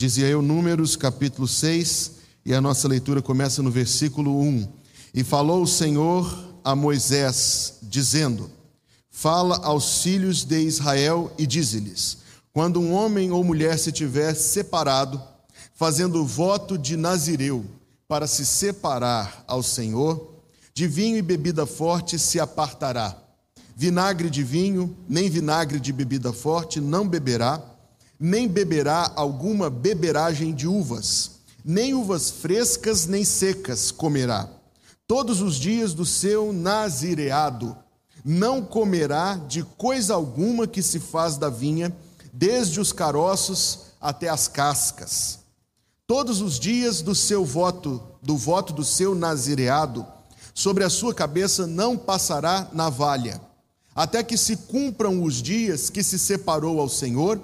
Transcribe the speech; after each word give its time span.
Dizia 0.00 0.28
eu, 0.28 0.40
Números 0.40 0.94
capítulo 0.94 1.48
6, 1.48 2.12
e 2.46 2.54
a 2.54 2.60
nossa 2.60 2.86
leitura 2.86 3.20
começa 3.20 3.64
no 3.64 3.68
versículo 3.68 4.40
1. 4.40 4.68
E 5.12 5.24
falou 5.24 5.60
o 5.60 5.66
Senhor 5.66 6.54
a 6.62 6.76
Moisés, 6.76 7.80
dizendo: 7.82 8.48
Fala 9.10 9.56
aos 9.64 10.00
filhos 10.00 10.44
de 10.44 10.60
Israel 10.60 11.32
e 11.36 11.44
dize-lhes: 11.48 12.18
Quando 12.52 12.78
um 12.78 12.92
homem 12.92 13.32
ou 13.32 13.42
mulher 13.42 13.76
se 13.76 13.90
tiver 13.90 14.34
separado, 14.34 15.20
fazendo 15.74 16.24
voto 16.24 16.78
de 16.78 16.96
Nazireu, 16.96 17.64
para 18.06 18.28
se 18.28 18.46
separar 18.46 19.42
ao 19.48 19.64
Senhor, 19.64 20.32
de 20.72 20.86
vinho 20.86 21.16
e 21.16 21.22
bebida 21.22 21.66
forte 21.66 22.20
se 22.20 22.38
apartará. 22.38 23.20
Vinagre 23.74 24.30
de 24.30 24.44
vinho, 24.44 24.96
nem 25.08 25.28
vinagre 25.28 25.80
de 25.80 25.92
bebida 25.92 26.32
forte 26.32 26.80
não 26.80 27.08
beberá, 27.08 27.77
nem 28.18 28.48
beberá 28.48 29.12
alguma 29.14 29.70
beberagem 29.70 30.54
de 30.54 30.66
uvas, 30.66 31.32
nem 31.64 31.94
uvas 31.94 32.30
frescas 32.30 33.06
nem 33.06 33.24
secas 33.24 33.90
comerá. 33.90 34.48
Todos 35.06 35.40
os 35.40 35.56
dias 35.56 35.94
do 35.94 36.04
seu 36.04 36.52
nazireado, 36.52 37.76
não 38.24 38.62
comerá 38.62 39.34
de 39.48 39.62
coisa 39.62 40.14
alguma 40.14 40.66
que 40.66 40.82
se 40.82 40.98
faz 40.98 41.36
da 41.36 41.48
vinha, 41.48 41.94
desde 42.32 42.80
os 42.80 42.92
caroços 42.92 43.80
até 44.00 44.28
as 44.28 44.48
cascas 44.48 45.38
todos 46.08 46.40
os 46.40 46.58
dias 46.58 47.02
do 47.02 47.14
seu 47.14 47.44
voto, 47.44 48.00
do 48.22 48.34
voto 48.34 48.72
do 48.72 48.82
seu 48.82 49.14
nazireado, 49.14 50.06
sobre 50.54 50.82
a 50.82 50.88
sua 50.88 51.12
cabeça 51.12 51.66
não 51.66 51.98
passará 51.98 52.66
navalha, 52.72 53.38
até 53.94 54.22
que 54.22 54.38
se 54.38 54.56
cumpram 54.56 55.22
os 55.22 55.42
dias 55.42 55.90
que 55.90 56.02
se 56.02 56.18
separou 56.18 56.80
ao 56.80 56.88
Senhor, 56.88 57.38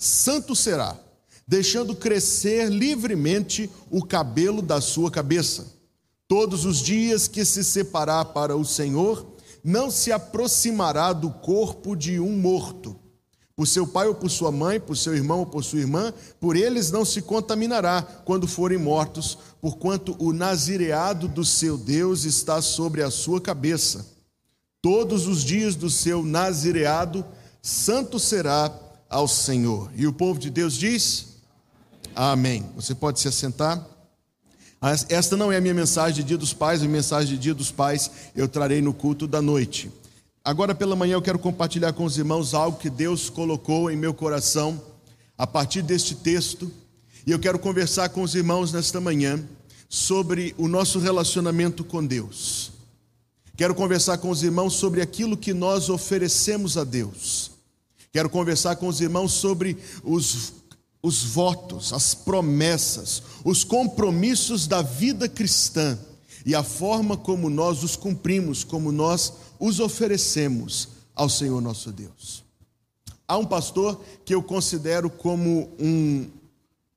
santo 0.00 0.56
será, 0.56 0.98
deixando 1.46 1.94
crescer 1.94 2.70
livremente 2.70 3.70
o 3.90 4.02
cabelo 4.02 4.62
da 4.62 4.80
sua 4.80 5.10
cabeça. 5.10 5.66
Todos 6.26 6.64
os 6.64 6.78
dias 6.78 7.28
que 7.28 7.44
se 7.44 7.62
separar 7.62 8.24
para 8.26 8.56
o 8.56 8.64
Senhor, 8.64 9.26
não 9.62 9.90
se 9.90 10.10
aproximará 10.10 11.12
do 11.12 11.30
corpo 11.30 11.94
de 11.94 12.18
um 12.18 12.32
morto 12.32 12.96
por 13.60 13.66
seu 13.66 13.86
pai 13.86 14.08
ou 14.08 14.14
por 14.14 14.30
sua 14.30 14.50
mãe, 14.50 14.80
por 14.80 14.96
seu 14.96 15.14
irmão 15.14 15.40
ou 15.40 15.46
por 15.46 15.62
sua 15.62 15.80
irmã, 15.80 16.14
por 16.40 16.56
eles 16.56 16.90
não 16.90 17.04
se 17.04 17.20
contaminará 17.20 18.00
quando 18.24 18.48
forem 18.48 18.78
mortos, 18.78 19.36
porquanto 19.60 20.16
o 20.18 20.32
nazireado 20.32 21.28
do 21.28 21.44
seu 21.44 21.76
Deus 21.76 22.24
está 22.24 22.62
sobre 22.62 23.02
a 23.02 23.10
sua 23.10 23.38
cabeça. 23.38 24.06
Todos 24.80 25.26
os 25.26 25.44
dias 25.44 25.74
do 25.74 25.90
seu 25.90 26.24
nazireado, 26.24 27.22
santo 27.60 28.18
será 28.18 28.72
ao 29.10 29.26
Senhor. 29.26 29.90
E 29.96 30.06
o 30.06 30.12
povo 30.12 30.38
de 30.38 30.48
Deus 30.48 30.74
diz: 30.74 31.40
Amém. 32.14 32.64
Você 32.76 32.94
pode 32.94 33.20
se 33.20 33.28
assentar. 33.28 33.84
Esta 35.10 35.36
não 35.36 35.52
é 35.52 35.58
a 35.58 35.60
minha 35.60 35.74
mensagem 35.74 36.16
de 36.16 36.22
Dia 36.22 36.38
dos 36.38 36.54
Pais, 36.54 36.82
a 36.82 36.88
mensagem 36.88 37.34
de 37.34 37.38
Dia 37.38 37.54
dos 37.54 37.70
Pais 37.70 38.10
eu 38.34 38.48
trarei 38.48 38.80
no 38.80 38.94
culto 38.94 39.26
da 39.26 39.42
noite. 39.42 39.90
Agora 40.42 40.74
pela 40.74 40.96
manhã 40.96 41.14
eu 41.14 41.22
quero 41.22 41.38
compartilhar 41.38 41.92
com 41.92 42.04
os 42.04 42.16
irmãos 42.16 42.54
algo 42.54 42.78
que 42.78 42.88
Deus 42.88 43.28
colocou 43.28 43.90
em 43.90 43.96
meu 43.96 44.14
coração 44.14 44.80
a 45.36 45.46
partir 45.46 45.82
deste 45.82 46.14
texto, 46.14 46.70
e 47.26 47.30
eu 47.30 47.38
quero 47.38 47.58
conversar 47.58 48.08
com 48.08 48.22
os 48.22 48.34
irmãos 48.34 48.72
nesta 48.72 49.00
manhã 49.00 49.42
sobre 49.86 50.54
o 50.56 50.66
nosso 50.66 50.98
relacionamento 50.98 51.84
com 51.84 52.04
Deus. 52.04 52.72
Quero 53.56 53.74
conversar 53.74 54.16
com 54.18 54.30
os 54.30 54.42
irmãos 54.42 54.74
sobre 54.74 55.02
aquilo 55.02 55.36
que 55.36 55.52
nós 55.52 55.90
oferecemos 55.90 56.78
a 56.78 56.84
Deus. 56.84 57.49
Quero 58.12 58.28
conversar 58.28 58.76
com 58.76 58.88
os 58.88 59.00
irmãos 59.00 59.32
sobre 59.32 59.76
os, 60.02 60.52
os 61.02 61.22
votos, 61.22 61.92
as 61.92 62.14
promessas, 62.14 63.22
os 63.44 63.62
compromissos 63.62 64.66
da 64.66 64.82
vida 64.82 65.28
cristã 65.28 65.98
e 66.44 66.54
a 66.54 66.62
forma 66.62 67.16
como 67.16 67.48
nós 67.48 67.84
os 67.84 67.96
cumprimos, 67.96 68.64
como 68.64 68.90
nós 68.90 69.32
os 69.58 69.78
oferecemos 69.78 70.88
ao 71.14 71.28
Senhor 71.28 71.60
nosso 71.60 71.92
Deus. 71.92 72.42
Há 73.28 73.36
um 73.36 73.46
pastor 73.46 74.02
que 74.24 74.34
eu 74.34 74.42
considero 74.42 75.08
como 75.08 75.70
um, 75.78 76.28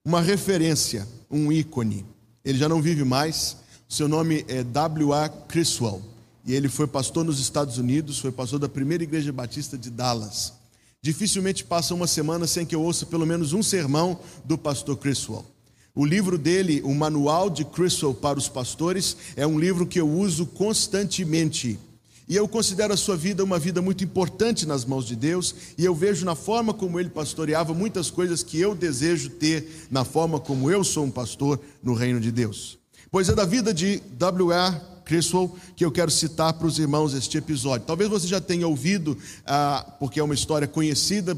uma 0.03 0.19
referência, 0.19 1.07
um 1.29 1.51
ícone. 1.51 2.03
Ele 2.43 2.57
já 2.57 2.67
não 2.67 2.81
vive 2.81 3.03
mais, 3.03 3.57
seu 3.87 4.07
nome 4.07 4.43
é 4.47 4.63
W.A. 4.63 5.29
Criswell, 5.29 6.01
e 6.43 6.53
ele 6.53 6.67
foi 6.67 6.87
pastor 6.87 7.23
nos 7.23 7.39
Estados 7.39 7.77
Unidos, 7.77 8.17
foi 8.17 8.31
pastor 8.31 8.59
da 8.59 8.67
primeira 8.67 9.03
igreja 9.03 9.31
batista 9.31 9.77
de 9.77 9.91
Dallas. 9.91 10.53
Dificilmente 11.03 11.65
passa 11.65 11.93
uma 11.93 12.07
semana 12.07 12.47
sem 12.47 12.65
que 12.65 12.73
eu 12.73 12.81
ouça 12.81 13.05
pelo 13.05 13.27
menos 13.27 13.51
um 13.51 13.61
sermão 13.61 14.17
do 14.45 14.57
pastor 14.57 14.95
Criswell. 14.95 15.45
O 15.93 16.05
livro 16.05 16.37
dele, 16.37 16.81
o 16.81 16.95
Manual 16.95 17.49
de 17.49 17.65
Criswell 17.65 18.13
para 18.13 18.39
os 18.39 18.47
Pastores, 18.47 19.17
é 19.35 19.45
um 19.45 19.59
livro 19.59 19.85
que 19.85 19.99
eu 19.99 20.09
uso 20.09 20.45
constantemente. 20.45 21.77
E 22.25 22.37
eu 22.37 22.47
considero 22.47 22.93
a 22.93 22.97
sua 22.97 23.17
vida 23.17 23.43
uma 23.43 23.59
vida 23.59 23.81
muito 23.81 24.01
importante 24.01 24.65
nas 24.65 24.85
mãos 24.85 25.05
de 25.05 25.17
Deus, 25.17 25.53
e 25.77 25.83
eu 25.83 25.93
vejo 25.93 26.25
na 26.25 26.35
forma 26.35 26.73
como 26.73 26.97
ele 26.97 27.09
pastoreava 27.09 27.73
muitas 27.73 28.09
coisas 28.09 28.41
que 28.41 28.57
eu 28.57 28.73
desejo 28.73 29.29
ter 29.31 29.87
na 29.91 30.05
forma 30.05 30.39
como 30.39 30.71
eu 30.71 30.85
sou 30.85 31.03
um 31.03 31.11
pastor 31.11 31.59
no 31.83 31.93
reino 31.93 32.21
de 32.21 32.31
Deus. 32.31 32.79
Pois 33.11 33.27
é 33.27 33.35
da 33.35 33.43
vida 33.43 33.73
de 33.73 34.01
W.R. 34.17 34.92
Criswell 35.03 35.55
que 35.75 35.83
eu 35.85 35.91
quero 35.91 36.11
citar 36.11 36.53
para 36.53 36.67
os 36.67 36.79
irmãos 36.79 37.13
este 37.13 37.37
episódio. 37.37 37.85
Talvez 37.85 38.09
você 38.09 38.27
já 38.27 38.41
tenha 38.41 38.67
ouvido, 38.67 39.17
ah, 39.45 39.95
porque 39.99 40.19
é 40.19 40.23
uma 40.23 40.33
história 40.33 40.67
conhecida, 40.67 41.37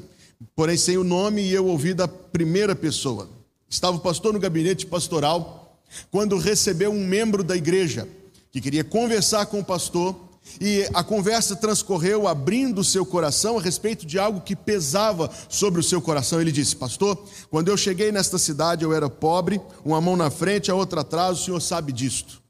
porém 0.55 0.77
sem 0.77 0.97
o 0.97 1.03
nome, 1.03 1.41
e 1.41 1.53
eu 1.53 1.65
ouvi 1.65 1.93
da 1.93 2.07
primeira 2.07 2.75
pessoa. 2.75 3.29
Estava 3.69 3.97
o 3.97 3.99
pastor 3.99 4.33
no 4.33 4.39
gabinete 4.39 4.85
pastoral 4.85 5.79
quando 6.11 6.37
recebeu 6.37 6.91
um 6.91 7.05
membro 7.05 7.43
da 7.43 7.55
igreja 7.55 8.07
que 8.51 8.61
queria 8.61 8.83
conversar 8.83 9.45
com 9.47 9.59
o 9.59 9.65
pastor 9.65 10.15
e 10.61 10.87
a 10.93 11.03
conversa 11.03 11.55
transcorreu 11.55 12.27
abrindo 12.27 12.79
o 12.79 12.83
seu 12.83 13.05
coração 13.05 13.57
a 13.57 13.61
respeito 13.61 14.05
de 14.05 14.19
algo 14.19 14.41
que 14.41 14.55
pesava 14.55 15.29
sobre 15.49 15.79
o 15.79 15.83
seu 15.83 16.01
coração. 16.01 16.39
Ele 16.39 16.51
disse: 16.51 16.75
Pastor, 16.75 17.21
quando 17.49 17.69
eu 17.69 17.75
cheguei 17.75 18.11
nesta 18.11 18.37
cidade 18.37 18.83
eu 18.83 18.93
era 18.93 19.09
pobre, 19.09 19.59
uma 19.83 19.99
mão 19.99 20.15
na 20.15 20.29
frente, 20.29 20.69
a 20.69 20.75
outra 20.75 21.01
atrás, 21.01 21.39
o 21.39 21.43
senhor 21.43 21.59
sabe 21.59 21.91
disto. 21.91 22.44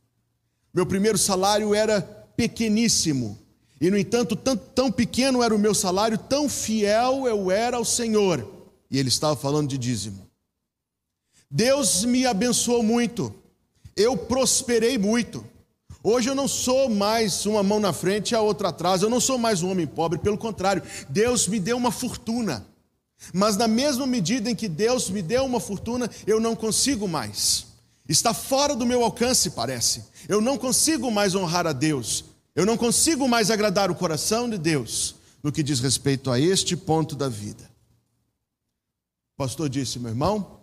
Meu 0.75 0.85
primeiro 0.85 1.17
salário 1.17 1.73
era 1.73 2.01
pequeníssimo, 2.35 3.39
e 3.79 3.89
no 3.89 3.97
entanto, 3.97 4.35
tão, 4.35 4.57
tão 4.57 4.91
pequeno 4.91 5.41
era 5.41 5.55
o 5.55 5.59
meu 5.59 5.73
salário, 5.73 6.17
tão 6.17 6.49
fiel 6.49 7.25
eu 7.25 7.49
era 7.49 7.77
ao 7.77 7.85
Senhor. 7.85 8.45
E 8.91 8.99
ele 8.99 9.07
estava 9.07 9.37
falando 9.37 9.69
de 9.69 9.77
dízimo. 9.77 10.29
Deus 11.49 12.03
me 12.03 12.25
abençoou 12.25 12.83
muito, 12.83 13.33
eu 13.95 14.17
prosperei 14.17 14.97
muito. 14.97 15.45
Hoje 16.03 16.29
eu 16.29 16.35
não 16.35 16.47
sou 16.47 16.89
mais 16.89 17.45
uma 17.45 17.63
mão 17.63 17.79
na 17.79 17.93
frente 17.93 18.31
e 18.31 18.35
a 18.35 18.41
outra 18.41 18.67
atrás, 18.67 19.01
eu 19.01 19.09
não 19.09 19.21
sou 19.21 19.37
mais 19.37 19.63
um 19.63 19.71
homem 19.71 19.87
pobre, 19.87 20.19
pelo 20.19 20.37
contrário, 20.37 20.83
Deus 21.07 21.47
me 21.47 21.57
deu 21.57 21.77
uma 21.77 21.91
fortuna. 21.91 22.67
Mas 23.33 23.55
na 23.55 23.67
mesma 23.67 24.05
medida 24.05 24.51
em 24.51 24.55
que 24.55 24.67
Deus 24.67 25.09
me 25.09 25.21
deu 25.21 25.45
uma 25.45 25.61
fortuna, 25.61 26.11
eu 26.27 26.37
não 26.37 26.53
consigo 26.53 27.07
mais. 27.07 27.74
Está 28.07 28.33
fora 28.33 28.75
do 28.75 28.85
meu 28.85 29.03
alcance, 29.03 29.51
parece. 29.51 30.03
Eu 30.27 30.39
não 30.39 30.57
consigo 30.57 31.09
mais 31.09 31.33
honrar 31.33 31.66
a 31.66 31.73
Deus. 31.73 32.25
Eu 32.55 32.66
não 32.66 32.77
consigo 32.77 33.27
mais 33.27 33.49
agradar 33.49 33.89
o 33.89 33.95
coração 33.95 34.49
de 34.49 34.57
Deus 34.57 35.16
no 35.43 35.51
que 35.51 35.63
diz 35.63 35.79
respeito 35.79 36.31
a 36.31 36.39
este 36.39 36.75
ponto 36.75 37.16
da 37.16 37.27
vida. 37.27 37.63
O 39.33 39.38
pastor 39.38 39.67
disse, 39.67 39.99
meu 39.99 40.09
irmão, 40.09 40.59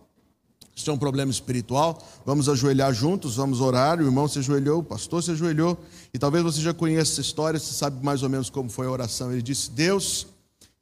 isso 0.74 0.90
é 0.90 0.92
um 0.92 0.98
problema 0.98 1.30
espiritual. 1.30 2.02
Vamos 2.24 2.48
ajoelhar 2.48 2.92
juntos, 2.94 3.36
vamos 3.36 3.60
orar. 3.60 4.00
O 4.00 4.04
irmão 4.04 4.26
se 4.26 4.38
ajoelhou, 4.38 4.80
o 4.80 4.84
pastor 4.84 5.22
se 5.22 5.30
ajoelhou. 5.32 5.78
E 6.14 6.18
talvez 6.18 6.42
você 6.42 6.60
já 6.60 6.72
conheça 6.72 7.12
essa 7.12 7.20
história, 7.20 7.60
você 7.60 7.74
sabe 7.74 8.02
mais 8.04 8.22
ou 8.22 8.28
menos 8.28 8.48
como 8.48 8.70
foi 8.70 8.86
a 8.86 8.90
oração. 8.90 9.30
Ele 9.30 9.42
disse: 9.42 9.70
Deus, 9.70 10.26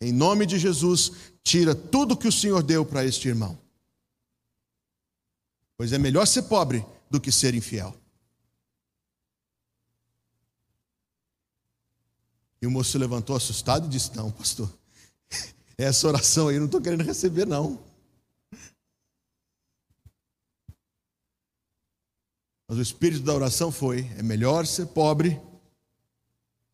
em 0.01 0.13
nome 0.13 0.47
de 0.47 0.59
Jesus, 0.59 1.13
tira 1.43 1.75
tudo 1.75 2.17
que 2.17 2.29
o 2.29 2.33
Senhor 2.33 2.63
deu 2.63 2.85
para 2.85 3.05
este 3.05 3.29
irmão. 3.29 3.59
Pois 5.81 5.95
é 5.95 5.99
melhor 5.99 6.27
ser 6.27 6.43
pobre 6.43 6.85
do 7.09 7.19
que 7.19 7.33
ser 7.33 7.55
infiel. 7.55 7.99
E 12.61 12.67
o 12.67 12.71
moço 12.71 12.91
se 12.91 12.99
levantou 12.99 13.35
assustado 13.35 13.87
e 13.87 13.89
disse: 13.89 14.15
Não, 14.15 14.31
pastor, 14.31 14.71
essa 15.79 16.07
oração 16.07 16.49
aí 16.49 16.57
eu 16.57 16.59
não 16.59 16.67
estou 16.67 16.83
querendo 16.83 17.03
receber, 17.03 17.47
não. 17.47 17.83
Mas 22.69 22.77
o 22.77 22.83
espírito 22.83 23.23
da 23.23 23.33
oração 23.33 23.73
foi: 23.73 24.01
é 24.19 24.23
melhor 24.23 24.67
ser 24.67 24.85
pobre 24.89 25.41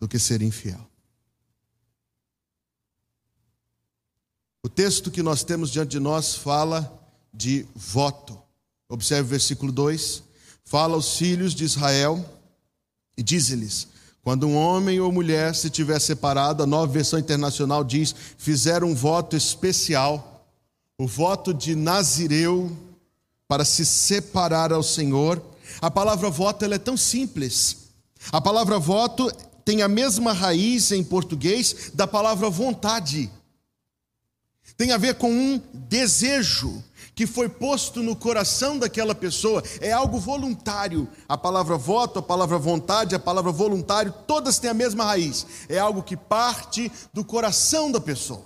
do 0.01 0.09
que 0.09 0.19
ser 0.19 0.43
infiel. 0.43 0.85
O 4.65 4.69
texto 4.69 5.13
que 5.13 5.23
nós 5.23 5.45
temos 5.45 5.71
diante 5.71 5.93
de 5.93 6.01
nós 6.01 6.35
fala 6.35 7.09
de 7.33 7.69
voto. 7.73 8.45
Observe 8.89 9.23
o 9.23 9.31
versículo 9.31 9.73
2: 9.73 10.23
fala 10.65 10.95
aos 10.95 11.17
filhos 11.17 11.55
de 11.55 11.65
Israel 11.65 12.25
e 13.17 13.23
diz-lhes: 13.23 13.89
quando 14.27 14.49
um 14.49 14.57
homem 14.57 14.99
ou 14.99 15.13
mulher 15.13 15.55
se 15.55 15.71
tiver 15.71 16.01
separado, 16.01 16.61
a 16.61 16.67
nova 16.67 16.93
versão 16.93 17.17
internacional 17.17 17.85
diz: 17.85 18.13
fizeram 18.37 18.89
um 18.89 18.95
voto 18.95 19.37
especial, 19.37 20.45
o 20.99 21.07
voto 21.07 21.55
de 21.55 21.77
Nazireu 21.77 22.77
para 23.47 23.65
se 23.65 23.87
separar 23.87 24.73
ao 24.73 24.83
Senhor. 24.83 25.41
A 25.81 25.89
palavra 25.89 26.29
voto 26.29 26.65
ela 26.65 26.75
é 26.75 26.79
tão 26.79 26.97
simples. 26.97 27.87
A 28.33 28.41
palavra 28.41 28.81
voto 28.81 29.31
tem 29.65 29.83
a 29.83 29.87
mesma 29.87 30.33
raiz 30.33 30.91
em 30.91 31.05
português 31.05 31.93
da 31.95 32.09
palavra 32.09 32.51
vontade. 32.51 33.31
Tem 34.77 34.91
a 34.91 34.99
ver 34.99 35.15
com 35.15 35.31
um 35.31 35.63
desejo 35.73 36.83
que 37.17 37.27
foi 37.27 37.49
posto 37.49 38.03
no 38.03 38.15
coração 38.15 38.79
daquela 38.79 39.15
pessoa, 39.15 39.63
é 39.81 39.91
algo 39.91 40.19
voluntário. 40.19 41.09
A 41.27 41.39
palavra 41.39 41.79
voto, 41.79 42.19
a 42.19 42.23
palavra 42.23 42.59
vontade, 42.59 43.15
a 43.15 43.19
palavra 43.19 43.51
voluntário, 43.51 44.15
todas 44.27 44.59
têm 44.59 44.71
a 44.71 44.75
mesma 44.75 45.03
raiz. 45.03 45.47
É 45.67 45.79
algo 45.79 46.03
que 46.03 46.15
parte 46.15 46.93
do 47.15 47.25
coração 47.25 47.91
da 47.91 47.99
pessoa. 47.99 48.45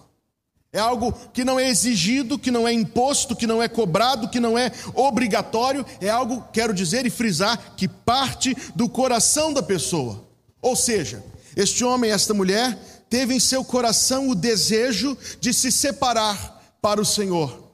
É 0.72 0.78
algo 0.78 1.12
que 1.32 1.44
não 1.44 1.58
é 1.58 1.69
exigido, 1.69 2.38
que 2.38 2.52
não 2.52 2.67
é 2.67 2.72
imposto, 2.72 3.34
que 3.34 3.44
não 3.44 3.61
é 3.61 3.69
cobrado, 3.69 4.28
que 4.28 4.38
não 4.38 4.56
é 4.56 4.70
obrigatório, 4.94 5.84
é 6.00 6.08
algo, 6.08 6.44
quero 6.52 6.73
dizer 6.73 7.05
e 7.05 7.11
frisar, 7.11 7.75
que 7.76 7.88
parte 7.88 8.56
do 8.76 8.88
coração 8.88 9.52
da 9.52 9.64
pessoa. 9.64 10.25
Ou 10.62 10.76
seja, 10.76 11.25
este 11.56 11.84
homem, 11.84 12.12
esta 12.12 12.32
mulher, 12.32 12.78
teve 13.11 13.34
em 13.34 13.40
seu 13.40 13.64
coração 13.64 14.28
o 14.28 14.34
desejo 14.37 15.19
de 15.40 15.52
se 15.52 15.73
separar 15.73 16.76
para 16.81 17.00
o 17.00 17.05
Senhor. 17.05 17.69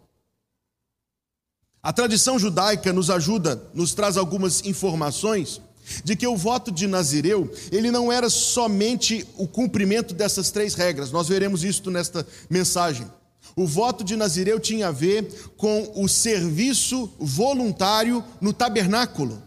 A 1.87 1.93
tradição 1.93 2.37
judaica 2.37 2.93
nos 2.93 3.11
ajuda, 3.11 3.63
nos 3.73 3.95
traz 3.95 4.17
algumas 4.17 4.65
informações 4.65 5.61
de 6.03 6.17
que 6.17 6.27
o 6.27 6.37
voto 6.37 6.73
de 6.73 6.85
Nazireu, 6.89 7.49
ele 7.71 7.93
não 7.93 8.11
era 8.11 8.29
somente 8.29 9.25
o 9.37 9.47
cumprimento 9.47 10.13
dessas 10.13 10.51
três 10.51 10.75
regras. 10.75 11.13
Nós 11.13 11.29
veremos 11.29 11.63
isso 11.63 11.89
nesta 11.89 12.27
mensagem. 12.51 13.07
O 13.55 13.69
voto 13.69 14.03
de 14.03 14.17
Nazireu 14.17 14.59
tinha 14.59 14.89
a 14.89 14.91
ver 14.91 15.53
com 15.57 15.93
o 15.95 16.09
serviço 16.09 17.09
voluntário 17.21 18.25
no 18.41 18.53
tabernáculo. 18.53 19.41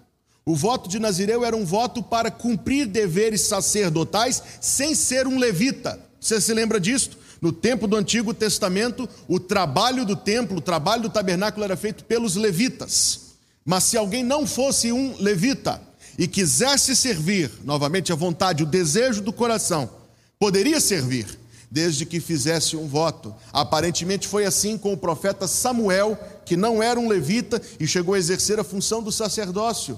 O 0.46 0.56
voto 0.56 0.88
de 0.88 0.98
Nazireu 0.98 1.44
era 1.44 1.58
um 1.58 1.66
voto 1.66 2.02
para 2.02 2.32
cumprir 2.32 2.88
deveres 2.88 3.42
sacerdotais 3.42 4.42
sem 4.62 4.96
ser 4.96 5.28
um 5.28 5.38
levita. 5.38 6.00
Você 6.22 6.40
se 6.40 6.54
lembra 6.54 6.80
disso? 6.80 7.19
No 7.42 7.52
tempo 7.52 7.88
do 7.88 7.96
Antigo 7.96 8.34
Testamento, 8.34 9.08
o 9.28 9.40
trabalho 9.40 10.06
do 10.06 10.16
templo, 10.16 10.58
o 10.58 10.62
trabalho 10.62 11.04
do 11.04 11.10
tabernáculo 11.10 11.64
era 11.64 11.78
feito 11.78 12.04
pelos 12.04 12.36
levitas. 12.36 13.36
Mas 13.64 13.86
se 13.86 13.98
alguém 13.98 14.24
não 14.24 14.46
fosse 14.46 14.92
um 14.92 15.16
levita, 15.20 15.82
e 16.20 16.28
quisesse 16.28 16.98
servir, 16.98 17.50
novamente 17.64 18.12
a 18.12 18.16
vontade, 18.16 18.62
o 18.62 18.66
desejo 18.66 19.22
do 19.22 19.32
coração, 19.32 19.90
poderia 20.38 20.82
servir, 20.82 21.26
desde 21.72 22.06
que 22.06 22.20
fizesse 22.20 22.76
um 22.76 22.90
voto. 22.90 23.34
Aparentemente 23.54 24.28
foi 24.28 24.44
assim 24.44 24.78
com 24.78 24.92
o 24.92 24.98
profeta 24.98 25.48
Samuel, 25.48 26.20
que 26.46 26.58
não 26.58 26.84
era 26.84 27.00
um 27.00 27.08
levita 27.08 27.62
e 27.80 27.88
chegou 27.88 28.16
a 28.16 28.18
exercer 28.18 28.60
a 28.60 28.66
função 28.66 29.02
do 29.02 29.14
sacerdócio. 29.14 29.98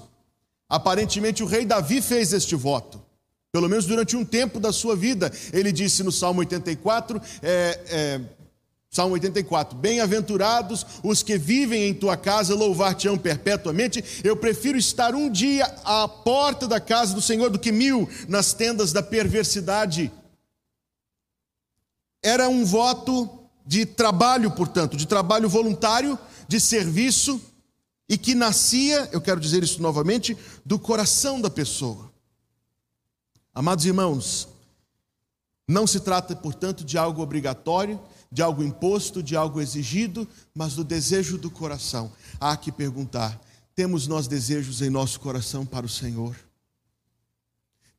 Aparentemente 0.70 1.42
o 1.42 1.48
rei 1.48 1.66
Davi 1.66 2.04
fez 2.04 2.34
este 2.34 2.56
voto. 2.56 3.01
Pelo 3.52 3.68
menos 3.68 3.86
durante 3.86 4.16
um 4.16 4.24
tempo 4.24 4.62
da 4.62 4.72
sua 4.72 4.96
vida, 4.96 5.30
ele 5.52 5.74
disse 5.74 6.04
no 6.04 6.12
Salmo 6.12 6.40
84: 6.40 7.22
é, 7.42 7.80
é, 7.88 8.22
Salmo 8.90 9.14
84: 9.16 9.78
Bem-aventurados 9.78 10.86
os 11.04 11.22
que 11.22 11.38
vivem 11.38 11.84
em 11.84 11.94
tua 11.94 12.16
casa, 12.16 12.56
louvar-te-ão 12.56 13.18
perpetuamente. 13.18 14.22
Eu 14.24 14.38
prefiro 14.38 14.78
estar 14.78 15.14
um 15.14 15.30
dia 15.30 15.66
à 15.84 16.08
porta 16.08 16.66
da 16.66 16.80
casa 16.80 17.14
do 17.14 17.22
Senhor 17.22 17.50
do 17.50 17.60
que 17.60 17.74
mil 17.74 18.10
nas 18.30 18.54
tendas 18.54 18.94
da 18.94 19.04
perversidade. 19.04 20.10
Era 22.24 22.48
um 22.48 22.64
voto 22.64 23.30
de 23.66 23.86
trabalho, 23.86 24.52
portanto, 24.52 24.96
de 24.96 25.06
trabalho 25.06 25.50
voluntário, 25.50 26.18
de 26.48 26.60
serviço, 26.60 27.42
e 28.08 28.18
que 28.18 28.34
nascia, 28.34 29.10
eu 29.12 29.20
quero 29.20 29.40
dizer 29.42 29.62
isso 29.62 29.82
novamente, 29.82 30.38
do 30.66 30.80
coração 30.80 31.40
da 31.42 31.50
pessoa. 31.50 32.11
Amados 33.54 33.86
irmãos, 33.86 34.48
não 35.68 35.86
se 35.86 36.00
trata, 36.00 36.36
portanto, 36.36 36.84
de 36.84 36.98
algo 36.98 37.22
obrigatório, 37.22 38.00
de 38.32 38.42
algo 38.42 38.64
imposto, 38.64 39.22
de 39.22 39.36
algo 39.36 39.60
exigido, 39.60 40.28
mas 40.54 40.76
do 40.76 40.84
desejo 40.84 41.38
do 41.38 41.50
coração. 41.50 42.12
Há 42.40 42.56
que 42.56 42.72
perguntar: 42.72 43.40
temos 43.76 44.08
nós 44.08 44.28
desejos 44.28 44.82
em 44.82 44.90
nosso 44.90 45.20
coração 45.20 45.66
para 45.66 45.86
o 45.86 45.90
Senhor? 45.90 46.36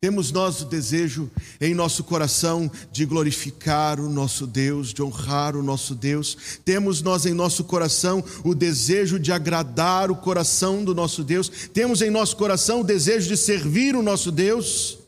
Temos 0.01 0.33
nós 0.33 0.61
o 0.61 0.65
desejo 0.65 1.31
em 1.61 1.75
nosso 1.75 2.03
coração 2.03 2.69
de 2.91 3.07
glorificar 3.07 4.01
o 4.01 4.09
nosso 4.09 4.49
Deus, 4.49 4.93
de 4.93 5.01
honrar 5.01 5.55
o 5.55 5.63
nosso 5.63 5.95
Deus. 5.95 6.59
Temos 6.65 7.01
nós 7.03 7.25
em 7.25 7.33
nosso 7.33 7.63
coração 7.63 8.25
o 8.43 8.53
desejo 8.53 9.17
de 9.17 9.31
agradar 9.31 10.11
o 10.11 10.17
coração 10.17 10.85
do 10.85 10.93
nosso 10.93 11.23
Deus. 11.23 11.49
Temos 11.73 12.03
em 12.03 12.11
nosso 12.11 12.37
coração 12.37 12.81
o 12.81 12.85
desejo 12.85 13.29
de 13.29 13.37
servir 13.37 13.95
o 13.95 14.03
nosso 14.03 14.33
Deus. 14.33 15.02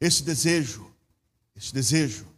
Esse 0.00 0.22
desejo, 0.22 0.90
esse 1.54 1.72
desejo 1.74 2.30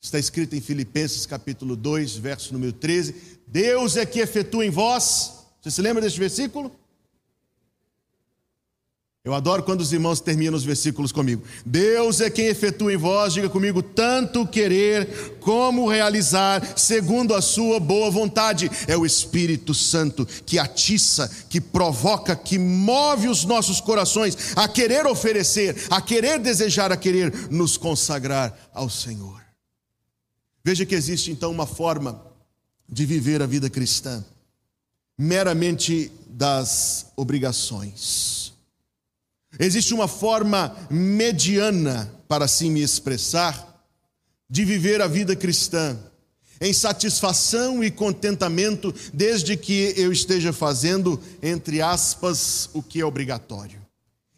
Está 0.00 0.18
escrito 0.18 0.54
em 0.54 0.60
Filipenses 0.60 1.26
capítulo 1.26 1.74
2, 1.74 2.16
verso 2.18 2.52
número 2.52 2.72
13: 2.72 3.40
Deus 3.46 3.96
é 3.96 4.06
que 4.06 4.20
efetua 4.20 4.64
em 4.64 4.70
vós. 4.70 5.44
Você 5.60 5.72
se 5.72 5.82
lembra 5.82 6.00
deste 6.00 6.20
versículo? 6.20 6.70
Eu 9.28 9.34
adoro 9.34 9.62
quando 9.62 9.82
os 9.82 9.92
irmãos 9.92 10.20
terminam 10.22 10.54
os 10.54 10.64
versículos 10.64 11.12
comigo. 11.12 11.42
Deus 11.66 12.18
é 12.22 12.30
quem 12.30 12.46
efetua 12.46 12.94
em 12.94 12.96
vós, 12.96 13.34
diga 13.34 13.50
comigo, 13.50 13.82
tanto 13.82 14.46
querer 14.46 15.36
como 15.38 15.86
realizar, 15.86 16.66
segundo 16.78 17.34
a 17.34 17.42
sua 17.42 17.78
boa 17.78 18.10
vontade. 18.10 18.70
É 18.86 18.96
o 18.96 19.04
Espírito 19.04 19.74
Santo 19.74 20.24
que 20.46 20.58
atiça, 20.58 21.30
que 21.50 21.60
provoca, 21.60 22.34
que 22.34 22.58
move 22.58 23.28
os 23.28 23.44
nossos 23.44 23.82
corações 23.82 24.56
a 24.56 24.66
querer 24.66 25.06
oferecer, 25.06 25.76
a 25.90 26.00
querer 26.00 26.38
desejar, 26.38 26.90
a 26.90 26.96
querer 26.96 27.50
nos 27.50 27.76
consagrar 27.76 28.58
ao 28.72 28.88
Senhor. 28.88 29.42
Veja 30.64 30.86
que 30.86 30.94
existe 30.94 31.30
então 31.30 31.50
uma 31.50 31.66
forma 31.66 32.18
de 32.88 33.04
viver 33.04 33.42
a 33.42 33.46
vida 33.46 33.68
cristã 33.68 34.24
meramente 35.18 36.10
das 36.30 37.12
obrigações. 37.14 38.37
Existe 39.58 39.94
uma 39.94 40.08
forma 40.08 40.76
mediana, 40.90 42.12
para 42.26 42.44
assim 42.44 42.70
me 42.70 42.82
expressar, 42.82 43.66
de 44.50 44.64
viver 44.64 45.00
a 45.00 45.06
vida 45.06 45.36
cristã, 45.36 45.96
em 46.60 46.72
satisfação 46.72 47.84
e 47.84 47.90
contentamento, 47.90 48.92
desde 49.12 49.56
que 49.56 49.94
eu 49.96 50.12
esteja 50.12 50.52
fazendo, 50.52 51.20
entre 51.42 51.80
aspas, 51.80 52.68
o 52.74 52.82
que 52.82 53.00
é 53.00 53.04
obrigatório. 53.04 53.80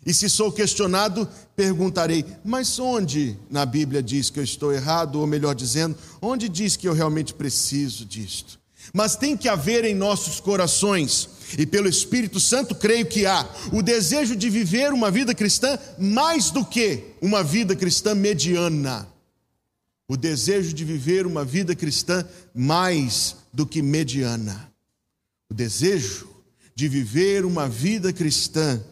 E 0.04 0.14
se 0.14 0.30
sou 0.30 0.50
questionado, 0.50 1.28
perguntarei: 1.54 2.24
mas 2.44 2.78
onde 2.78 3.36
na 3.50 3.66
Bíblia 3.66 4.02
diz 4.02 4.30
que 4.30 4.38
eu 4.38 4.44
estou 4.44 4.72
errado? 4.72 5.20
Ou 5.20 5.26
melhor 5.26 5.54
dizendo, 5.54 5.96
onde 6.22 6.48
diz 6.48 6.76
que 6.76 6.88
eu 6.88 6.94
realmente 6.94 7.34
preciso 7.34 8.04
disto? 8.04 8.58
Mas 8.92 9.14
tem 9.14 9.36
que 9.36 9.48
haver 9.48 9.84
em 9.84 9.94
nossos 9.94 10.40
corações, 10.40 11.28
e 11.58 11.66
pelo 11.66 11.88
Espírito 11.88 12.38
Santo 12.38 12.74
creio 12.74 13.06
que 13.06 13.26
há, 13.26 13.48
o 13.72 13.82
desejo 13.82 14.36
de 14.36 14.48
viver 14.48 14.92
uma 14.92 15.10
vida 15.10 15.34
cristã 15.34 15.78
mais 15.98 16.50
do 16.50 16.64
que 16.64 17.04
uma 17.20 17.42
vida 17.42 17.74
cristã 17.74 18.14
mediana. 18.14 19.08
O 20.08 20.16
desejo 20.16 20.72
de 20.72 20.84
viver 20.84 21.26
uma 21.26 21.44
vida 21.44 21.74
cristã 21.74 22.26
mais 22.54 23.36
do 23.52 23.64
que 23.66 23.80
mediana. 23.80 24.72
O 25.48 25.54
desejo 25.54 26.28
de 26.74 26.88
viver 26.88 27.44
uma 27.44 27.68
vida 27.68 28.12
cristã 28.12 28.82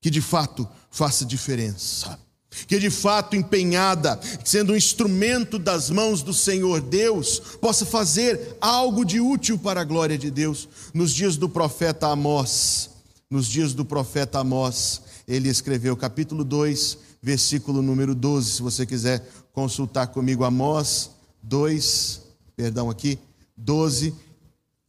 que 0.00 0.10
de 0.10 0.20
fato 0.20 0.68
faça 0.90 1.24
diferença, 1.24 2.18
que 2.66 2.78
de 2.78 2.90
fato 2.90 3.36
empenhada, 3.36 4.18
sendo 4.44 4.72
um 4.72 4.76
instrumento 4.76 5.58
das 5.58 5.90
mãos 5.90 6.22
do 6.22 6.32
Senhor 6.32 6.80
Deus, 6.80 7.40
possa 7.60 7.84
fazer 7.84 8.56
algo 8.60 9.04
de 9.04 9.20
útil 9.20 9.58
para 9.58 9.80
a 9.80 9.84
glória 9.84 10.16
de 10.16 10.30
Deus. 10.30 10.68
Nos 10.94 11.12
dias 11.12 11.36
do 11.36 11.48
profeta 11.48 12.08
Amós, 12.08 12.90
nos 13.30 13.46
dias 13.46 13.74
do 13.74 13.84
profeta 13.84 14.38
Amós, 14.38 15.02
ele 15.26 15.48
escreveu 15.48 15.96
capítulo 15.96 16.44
2, 16.44 16.98
versículo 17.20 17.82
número 17.82 18.14
12, 18.14 18.52
se 18.52 18.62
você 18.62 18.86
quiser 18.86 19.26
consultar 19.52 20.08
comigo 20.08 20.44
Amós 20.44 21.10
2, 21.42 22.22
perdão 22.56 22.88
aqui, 22.88 23.18
12, 23.56 24.14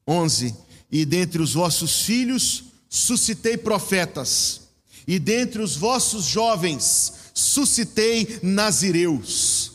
11. 0.07 0.55
E 0.91 1.05
dentre 1.05 1.41
os 1.41 1.53
vossos 1.53 2.03
filhos 2.03 2.65
suscitei 2.89 3.57
profetas 3.57 4.62
e 5.07 5.17
dentre 5.19 5.62
os 5.62 5.75
vossos 5.75 6.25
jovens 6.25 7.13
suscitei 7.38 8.39
nazireus. 8.41 9.72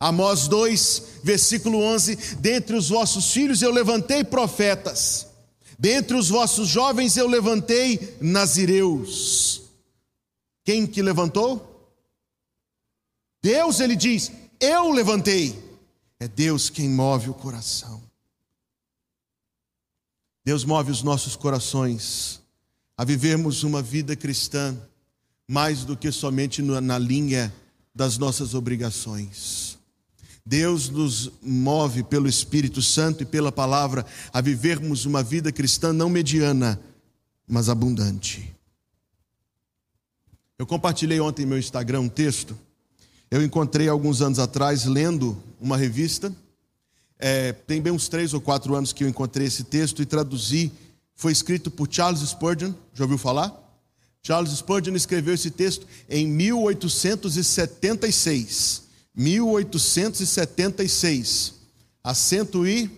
Amós 0.00 0.48
2, 0.48 1.20
versículo 1.22 1.78
11: 1.78 2.36
Dentre 2.36 2.74
os 2.74 2.88
vossos 2.88 3.32
filhos 3.32 3.60
eu 3.60 3.70
levantei 3.70 4.24
profetas, 4.24 5.26
dentre 5.78 6.16
os 6.16 6.28
vossos 6.28 6.68
jovens 6.68 7.16
eu 7.16 7.28
levantei 7.28 8.16
nazireus. 8.20 9.62
Quem 10.64 10.86
que 10.86 11.02
levantou? 11.02 11.94
Deus, 13.42 13.80
ele 13.80 13.94
diz: 13.94 14.32
Eu 14.58 14.90
levantei. 14.90 15.64
É 16.18 16.26
Deus 16.26 16.70
quem 16.70 16.88
move 16.88 17.28
o 17.28 17.34
coração. 17.34 18.02
Deus 20.42 20.64
move 20.64 20.90
os 20.90 21.02
nossos 21.02 21.36
corações 21.36 22.40
a 22.96 23.04
vivermos 23.04 23.62
uma 23.64 23.82
vida 23.82 24.16
cristã 24.16 24.74
mais 25.48 25.84
do 25.84 25.96
que 25.96 26.10
somente 26.10 26.60
na 26.62 26.98
linha 26.98 27.52
das 27.94 28.18
nossas 28.18 28.54
obrigações. 28.54 29.78
Deus 30.44 30.88
nos 30.88 31.32
move 31.42 32.04
pelo 32.04 32.28
Espírito 32.28 32.80
Santo 32.80 33.22
e 33.22 33.26
pela 33.26 33.50
palavra 33.50 34.06
a 34.32 34.40
vivermos 34.40 35.04
uma 35.04 35.22
vida 35.22 35.50
cristã 35.50 35.92
não 35.92 36.08
mediana, 36.08 36.80
mas 37.48 37.68
abundante. 37.68 38.54
Eu 40.58 40.66
compartilhei 40.66 41.20
ontem 41.20 41.42
no 41.42 41.50
meu 41.50 41.58
Instagram 41.58 42.00
um 42.00 42.08
texto. 42.08 42.56
Eu 43.30 43.42
encontrei 43.42 43.88
alguns 43.88 44.22
anos 44.22 44.38
atrás 44.38 44.84
lendo 44.84 45.36
uma 45.60 45.76
revista. 45.76 46.32
É, 47.18 47.52
tem 47.52 47.80
bem 47.80 47.92
uns 47.92 48.08
três 48.08 48.32
ou 48.32 48.40
quatro 48.40 48.74
anos 48.74 48.92
que 48.92 49.02
eu 49.02 49.08
encontrei 49.08 49.48
esse 49.48 49.64
texto 49.64 50.00
e 50.00 50.06
traduzi. 50.06 50.70
Foi 51.14 51.32
escrito 51.32 51.70
por 51.70 51.88
Charles 51.90 52.20
Spurgeon. 52.20 52.72
Já 52.94 53.04
ouviu 53.04 53.18
falar? 53.18 53.65
Charles 54.26 54.50
Spurgeon 54.50 54.96
escreveu 54.96 55.34
esse 55.34 55.52
texto 55.52 55.86
em 56.10 56.26
1876. 56.26 58.82
1876. 59.14 61.54
A 62.02 62.12
cento 62.12 62.66
e. 62.66 62.90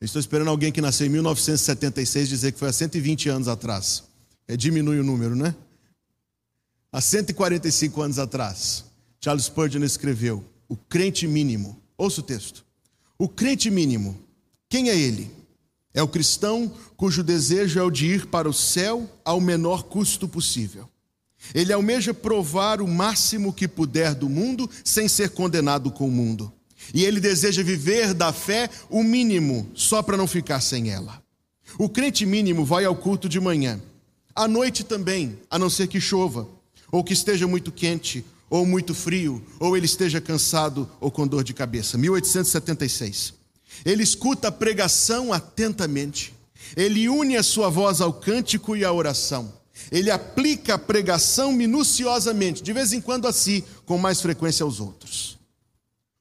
Eu 0.00 0.04
estou 0.04 0.20
esperando 0.20 0.46
alguém 0.46 0.70
que 0.70 0.80
nasceu 0.80 1.08
em 1.08 1.10
1976 1.10 2.28
dizer 2.28 2.52
que 2.52 2.58
foi 2.60 2.68
há 2.68 2.72
120 2.72 3.28
anos 3.30 3.48
atrás. 3.48 4.04
É, 4.46 4.56
diminui 4.56 5.00
o 5.00 5.04
número, 5.04 5.34
né? 5.34 5.52
Há 6.92 7.00
145 7.00 8.00
anos 8.00 8.20
atrás, 8.20 8.84
Charles 9.20 9.46
Spurgeon 9.46 9.82
escreveu: 9.82 10.44
O 10.68 10.76
crente 10.76 11.26
mínimo. 11.26 11.82
Ouça 11.98 12.20
o 12.20 12.22
texto. 12.22 12.64
O 13.18 13.28
crente 13.28 13.72
mínimo, 13.72 14.16
quem 14.68 14.88
é 14.88 14.96
ele? 14.96 15.34
É 15.96 16.02
o 16.02 16.08
cristão 16.08 16.70
cujo 16.94 17.22
desejo 17.22 17.80
é 17.80 17.82
o 17.82 17.90
de 17.90 18.06
ir 18.06 18.26
para 18.26 18.46
o 18.46 18.52
céu 18.52 19.10
ao 19.24 19.40
menor 19.40 19.84
custo 19.84 20.28
possível. 20.28 20.86
Ele 21.54 21.72
almeja 21.72 22.12
provar 22.12 22.82
o 22.82 22.86
máximo 22.86 23.50
que 23.50 23.66
puder 23.66 24.14
do 24.14 24.28
mundo 24.28 24.68
sem 24.84 25.08
ser 25.08 25.30
condenado 25.30 25.90
com 25.90 26.06
o 26.06 26.10
mundo. 26.10 26.52
E 26.92 27.02
ele 27.02 27.18
deseja 27.18 27.62
viver 27.62 28.12
da 28.12 28.30
fé 28.30 28.68
o 28.90 29.02
mínimo, 29.02 29.70
só 29.74 30.02
para 30.02 30.18
não 30.18 30.26
ficar 30.26 30.60
sem 30.60 30.90
ela. 30.90 31.22
O 31.78 31.88
crente 31.88 32.26
mínimo 32.26 32.62
vai 32.62 32.84
ao 32.84 32.94
culto 32.94 33.26
de 33.26 33.40
manhã, 33.40 33.80
à 34.34 34.46
noite 34.46 34.84
também, 34.84 35.38
a 35.50 35.58
não 35.58 35.70
ser 35.70 35.88
que 35.88 35.98
chova, 35.98 36.46
ou 36.92 37.02
que 37.02 37.14
esteja 37.14 37.46
muito 37.46 37.72
quente, 37.72 38.22
ou 38.50 38.66
muito 38.66 38.94
frio, 38.94 39.42
ou 39.58 39.74
ele 39.74 39.86
esteja 39.86 40.20
cansado 40.20 40.86
ou 41.00 41.10
com 41.10 41.26
dor 41.26 41.42
de 41.42 41.54
cabeça. 41.54 41.96
1876. 41.96 43.35
Ele 43.84 44.02
escuta 44.02 44.48
a 44.48 44.52
pregação 44.52 45.32
atentamente. 45.32 46.34
Ele 46.76 47.08
une 47.08 47.36
a 47.36 47.42
sua 47.42 47.68
voz 47.68 48.00
ao 48.00 48.12
cântico 48.12 48.76
e 48.76 48.84
à 48.84 48.92
oração. 48.92 49.52
Ele 49.90 50.10
aplica 50.10 50.74
a 50.74 50.78
pregação 50.78 51.52
minuciosamente, 51.52 52.62
de 52.62 52.72
vez 52.72 52.92
em 52.92 53.00
quando 53.00 53.28
a 53.28 53.32
si, 53.32 53.64
com 53.84 53.98
mais 53.98 54.20
frequência 54.20 54.64
aos 54.64 54.80
outros. 54.80 55.38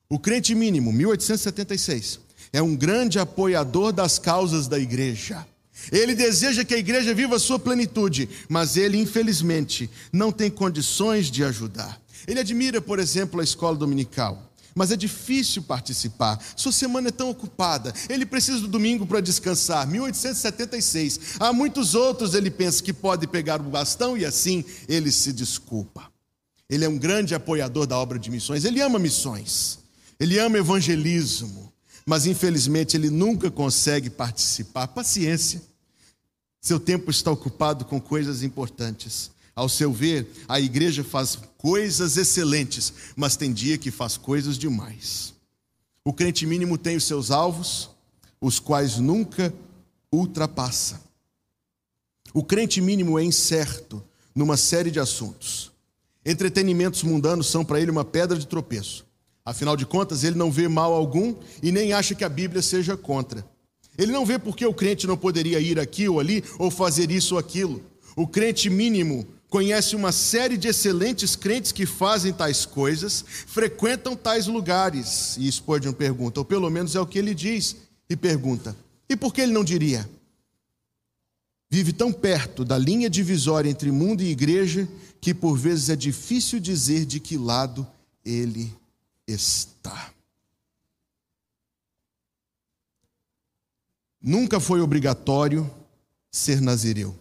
O 0.10 0.20
crente 0.20 0.54
mínimo, 0.54 0.94
1876, 0.94 2.20
é 2.54 2.62
um 2.62 2.76
grande 2.76 3.18
apoiador 3.18 3.92
das 3.92 4.20
causas 4.20 4.68
da 4.68 4.78
igreja. 4.78 5.46
Ele 5.92 6.16
deseja 6.16 6.64
que 6.64 6.74
a 6.74 6.78
igreja 6.78 7.14
viva 7.14 7.36
a 7.36 7.40
sua 7.40 7.60
plenitude, 7.60 8.30
mas 8.48 8.78
ele, 8.78 8.98
infelizmente, 8.98 9.90
não 10.12 10.32
tem 10.32 10.50
condições 10.50 11.30
de 11.30 11.44
ajudar. 11.44 12.00
Ele 12.28 12.40
admira, 12.40 12.82
por 12.82 13.00
exemplo, 13.00 13.40
a 13.40 13.44
escola 13.44 13.76
dominical 13.76 14.52
mas 14.76 14.92
é 14.92 14.98
difícil 14.98 15.64
participar. 15.64 16.38
Sua 16.54 16.72
semana 16.74 17.08
é 17.08 17.12
tão 17.12 17.30
ocupada. 17.30 17.94
Ele 18.10 18.26
precisa 18.26 18.60
do 18.60 18.68
domingo 18.68 19.08
para 19.08 19.22
descansar. 19.22 19.88
1876. 19.88 21.38
Há 21.40 21.54
muitos 21.54 21.96
outros, 21.96 22.34
ele 22.34 22.52
pensa 22.52 22.84
que 22.84 22.92
pode 22.92 23.26
pegar 23.26 23.62
o 23.62 23.64
bastão 23.64 24.18
e 24.18 24.26
assim 24.26 24.66
ele 24.90 25.14
se 25.14 25.32
desculpa. 25.32 26.12
Ele 26.70 26.84
é 26.84 26.90
um 26.90 26.98
grande 26.98 27.34
apoiador 27.34 27.88
da 27.88 27.98
obra 27.98 28.20
de 28.20 28.30
missões. 28.30 28.66
Ele 28.66 28.82
ama 28.82 29.00
missões. 29.00 29.80
Ele 30.20 30.38
ama 30.40 30.58
evangelismo. 30.58 31.72
Mas 32.06 32.26
infelizmente 32.26 32.98
ele 32.98 33.10
nunca 33.10 33.50
consegue 33.50 34.10
participar. 34.10 34.88
Paciência. 34.90 35.62
Seu 36.60 36.80
tempo 36.80 37.12
está 37.12 37.32
ocupado 37.32 37.86
com 37.86 38.02
coisas 38.02 38.44
importantes. 38.44 39.32
Ao 39.56 39.70
seu 39.70 39.94
ver, 39.94 40.28
a 40.50 40.60
igreja 40.60 41.04
faz 41.04 41.40
coisas 41.58 42.18
excelentes, 42.18 42.94
mas 43.16 43.38
tem 43.38 43.54
dia 43.54 43.78
que 43.78 43.90
faz 43.90 44.18
coisas 44.18 44.58
demais. 44.58 45.34
O 46.04 46.12
crente 46.12 46.46
mínimo 46.46 46.78
tem 46.78 46.98
os 46.98 47.06
seus 47.06 47.32
alvos, 47.32 47.90
os 48.42 48.60
quais 48.60 48.98
nunca 48.98 49.54
ultrapassa. 50.12 51.02
O 52.34 52.44
crente 52.44 52.82
mínimo 52.82 53.18
é 53.18 53.24
incerto 53.24 54.04
numa 54.36 54.58
série 54.58 54.92
de 54.92 55.00
assuntos. 55.00 55.72
Entretenimentos 56.26 57.02
mundanos 57.04 57.48
são 57.48 57.64
para 57.64 57.80
ele 57.80 57.92
uma 57.92 58.04
pedra 58.04 58.38
de 58.38 58.46
tropeço. 58.46 59.06
Afinal 59.46 59.78
de 59.78 59.86
contas, 59.86 60.24
ele 60.26 60.36
não 60.36 60.52
vê 60.52 60.68
mal 60.68 60.94
algum 60.94 61.34
e 61.64 61.72
nem 61.72 61.94
acha 61.94 62.14
que 62.14 62.26
a 62.26 62.30
Bíblia 62.30 62.62
seja 62.62 62.98
contra. 62.98 63.46
Ele 63.98 64.12
não 64.12 64.26
vê 64.26 64.38
por 64.38 64.58
que 64.58 64.66
o 64.66 64.74
crente 64.74 65.08
não 65.08 65.16
poderia 65.16 65.62
ir 65.62 65.80
aqui 65.80 66.10
ou 66.10 66.20
ali 66.20 66.44
ou 66.60 66.70
fazer 66.70 67.10
isso 67.10 67.36
ou 67.36 67.40
aquilo. 67.40 67.82
O 68.16 68.28
crente 68.28 68.70
mínimo 68.70 69.26
conhece 69.50 69.96
uma 69.96 70.12
série 70.12 70.58
de 70.58 70.68
excelentes 70.68 71.36
crentes 71.36 71.72
que 71.72 71.86
fazem 71.86 72.34
tais 72.34 72.66
coisas, 72.66 73.24
frequentam 73.48 74.16
tais 74.16 74.48
lugares. 74.48 75.38
E 75.38 75.52
Spurgeon 75.52 75.94
pergunta, 75.94 76.40
ou 76.40 76.46
pelo 76.46 76.70
menos 76.70 76.96
é 76.96 77.00
o 77.00 77.08
que 77.08 77.20
ele 77.20 77.34
diz, 77.34 77.76
e 78.10 78.16
pergunta: 78.16 78.76
e 79.10 79.16
por 79.16 79.34
que 79.34 79.42
ele 79.42 79.54
não 79.54 79.64
diria? 79.64 80.10
Vive 81.70 81.92
tão 81.92 82.12
perto 82.12 82.64
da 82.64 82.78
linha 82.78 83.10
divisória 83.10 83.70
entre 83.70 83.92
mundo 83.92 84.22
e 84.22 84.30
igreja 84.30 84.88
que 85.20 85.34
por 85.34 85.58
vezes 85.58 85.90
é 85.90 85.96
difícil 85.96 86.60
dizer 86.60 87.06
de 87.06 87.20
que 87.20 87.38
lado 87.38 87.86
ele 88.24 88.72
está. 89.28 90.14
Nunca 94.22 94.60
foi 94.60 94.82
obrigatório 94.82 95.70
ser 96.32 96.62
nazireu. 96.62 97.16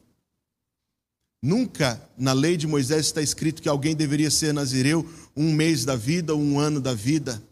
Nunca 1.44 2.00
na 2.16 2.32
lei 2.32 2.56
de 2.56 2.66
Moisés 2.66 3.04
está 3.04 3.20
escrito 3.20 3.60
que 3.60 3.68
alguém 3.68 3.94
deveria 3.94 4.30
ser 4.30 4.54
nazireu 4.54 5.06
um 5.36 5.52
mês 5.52 5.84
da 5.84 5.94
vida 5.94 6.34
um 6.34 6.58
ano 6.58 6.80
da 6.80 6.94
vida. 6.94 7.42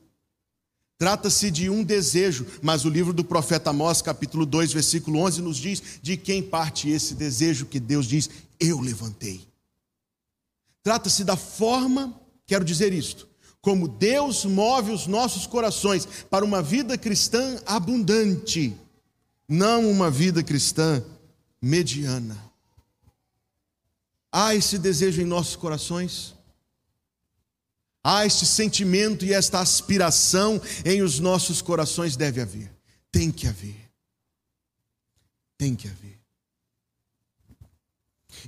Trata-se 0.96 1.50
de 1.50 1.68
um 1.68 1.84
desejo, 1.84 2.46
mas 2.62 2.87
o 2.87 2.88
livro 2.88 3.12
do 3.12 3.22
profeta 3.22 3.68
Amós, 3.68 4.00
capítulo 4.00 4.46
2, 4.46 4.72
versículo 4.72 5.18
11, 5.18 5.42
nos 5.42 5.58
diz 5.58 5.82
de 6.00 6.16
quem 6.16 6.42
parte 6.42 6.88
esse 6.88 7.14
desejo 7.14 7.66
que 7.66 7.78
Deus 7.78 8.06
diz: 8.06 8.30
Eu 8.58 8.80
levantei. 8.80 9.46
Trata-se 10.82 11.22
da 11.22 11.37
forma, 11.37 12.18
quero 12.46 12.64
dizer 12.64 12.94
isto, 12.94 13.28
como 13.61 13.87
Deus 13.87 14.46
move 14.46 14.90
os 14.90 15.06
nossos 15.06 15.46
corações 15.46 16.08
para 16.30 16.46
uma 16.46 16.62
vida 16.62 16.96
cristã 16.96 17.61
abundante, 17.66 18.75
não 19.46 19.90
uma 19.90 20.11
vida 20.11 20.42
cristã 20.42 21.04
mediana. 21.61 22.51
Há 24.32 24.54
esse 24.54 24.78
desejo 24.78 25.20
em 25.20 25.26
nossos 25.26 25.54
corações? 25.54 26.34
Há 28.02 28.24
este 28.26 28.46
sentimento 28.46 29.24
e 29.24 29.32
esta 29.32 29.60
aspiração 29.60 30.60
em 30.84 31.02
os 31.02 31.20
nossos 31.20 31.60
corações? 31.60 32.16
Deve 32.16 32.40
haver. 32.40 32.72
Tem 33.12 33.30
que 33.30 33.46
haver. 33.46 33.76
Tem 35.58 35.76
que 35.76 35.86
haver. 35.86 36.18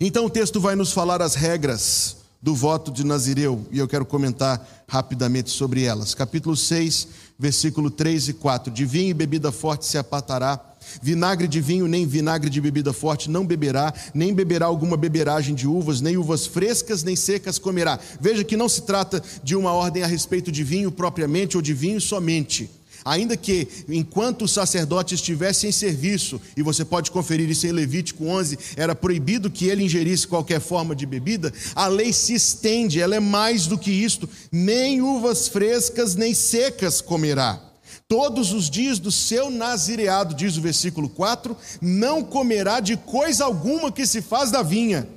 Então 0.01 0.25
o 0.25 0.31
texto 0.31 0.59
vai 0.59 0.75
nos 0.75 0.93
falar 0.93 1.23
as 1.23 1.35
regras 1.35 2.17
do 2.43 2.55
voto 2.55 2.91
de 2.91 3.05
Nazireu, 3.05 3.67
e 3.71 3.79
eu 3.79 3.89
quero 3.89 4.05
comentar 4.05 4.85
rapidamente 4.87 5.49
sobre 5.49 5.85
elas. 5.85 6.15
Capítulo 6.15 6.55
6, 6.55 7.09
versículo 7.39 7.91
3 7.91 8.29
e 8.29 8.33
4. 8.35 8.73
De 8.73 8.85
vinho 8.85 9.11
e 9.11 9.15
bebida 9.15 9.51
forte 9.51 9.87
se 9.87 9.97
apartará 9.97 10.59
Vinagre 11.03 11.49
de 11.49 11.61
vinho, 11.61 11.87
nem 11.87 12.07
vinagre 12.07 12.51
de 12.51 12.61
bebida 12.61 12.93
forte 12.93 13.31
não 13.31 13.47
beberá, 13.47 13.93
nem 14.15 14.33
beberá 14.33 14.67
alguma 14.67 14.97
beberagem 14.97 15.55
de 15.55 15.67
uvas, 15.67 16.01
nem 16.01 16.17
uvas 16.17 16.47
frescas, 16.47 17.03
nem 17.03 17.17
secas 17.17 17.59
comerá. 17.59 17.99
Veja 18.21 18.45
que 18.45 18.57
não 18.57 18.69
se 18.69 18.83
trata 18.83 19.23
de 19.43 19.57
uma 19.57 19.73
ordem 19.73 20.03
a 20.03 20.07
respeito 20.07 20.51
de 20.51 20.65
vinho 20.65 20.91
propriamente 20.91 21.57
ou 21.57 21.63
de 21.63 21.75
vinho 21.75 22.01
somente. 22.01 22.71
Ainda 23.05 23.37
que, 23.37 23.69
enquanto 23.87 24.43
o 24.43 24.49
sacerdote 24.49 25.15
estivesse 25.15 25.67
em 25.67 25.73
serviço, 25.73 26.41
e 26.57 26.63
você 26.63 26.87
pode 26.87 27.11
conferir 27.11 27.51
isso 27.51 27.67
em 27.67 27.73
Levítico 27.73 28.25
11, 28.25 28.59
era 28.77 28.95
proibido 28.95 29.51
que 29.51 29.67
ele 29.67 29.85
ingerisse 29.85 30.27
qualquer 30.27 30.59
forma 30.59 30.97
de 30.97 31.05
bebida, 31.05 31.53
a 31.75 31.87
lei 31.87 32.15
se 32.15 32.33
estende, 32.33 33.03
ela 33.03 33.15
é 33.15 33.21
mais 33.21 33.67
do 33.67 33.77
que 33.77 33.91
isto: 33.91 34.27
nem 34.51 35.03
uvas 35.03 35.49
frescas 35.49 36.15
nem 36.15 36.33
secas 36.33 37.03
comerá. 37.03 37.74
Todos 38.17 38.53
os 38.53 38.71
dias 38.71 39.01
do 39.01 39.11
seu 39.11 39.51
nazireado, 39.51 40.37
diz 40.37 40.57
o 40.57 40.61
versículo 40.61 41.09
4, 41.09 41.57
não 41.83 42.23
comerá 42.23 42.79
de 42.79 42.97
coisa 42.97 43.45
alguma 43.45 43.91
que 43.91 44.07
se 44.07 44.23
faz 44.23 44.53
da 44.53 44.63
vinha, 44.63 45.09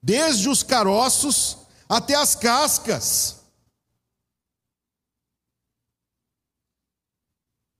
desde 0.00 0.48
os 0.48 0.62
caroços 0.62 1.58
até 1.88 2.14
as 2.14 2.36
cascas. 2.36 3.38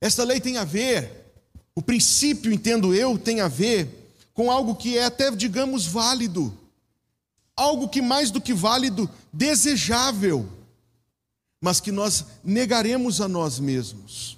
Esta 0.00 0.24
lei 0.24 0.40
tem 0.40 0.56
a 0.56 0.64
ver 0.64 1.32
O 1.76 1.80
princípio, 1.80 2.52
entendo 2.52 2.92
eu, 2.92 3.16
tem 3.16 3.40
a 3.40 3.46
ver 3.46 4.12
com 4.34 4.50
algo 4.50 4.74
que 4.74 4.98
é 4.98 5.04
até, 5.04 5.30
digamos, 5.30 5.86
válido, 5.86 6.52
algo 7.56 7.88
que 7.88 8.02
mais 8.02 8.32
do 8.32 8.40
que 8.40 8.52
válido, 8.52 9.08
desejável, 9.32 10.48
mas 11.62 11.78
que 11.78 11.92
nós 11.92 12.24
negaremos 12.42 13.20
a 13.20 13.28
nós 13.28 13.60
mesmos 13.60 14.33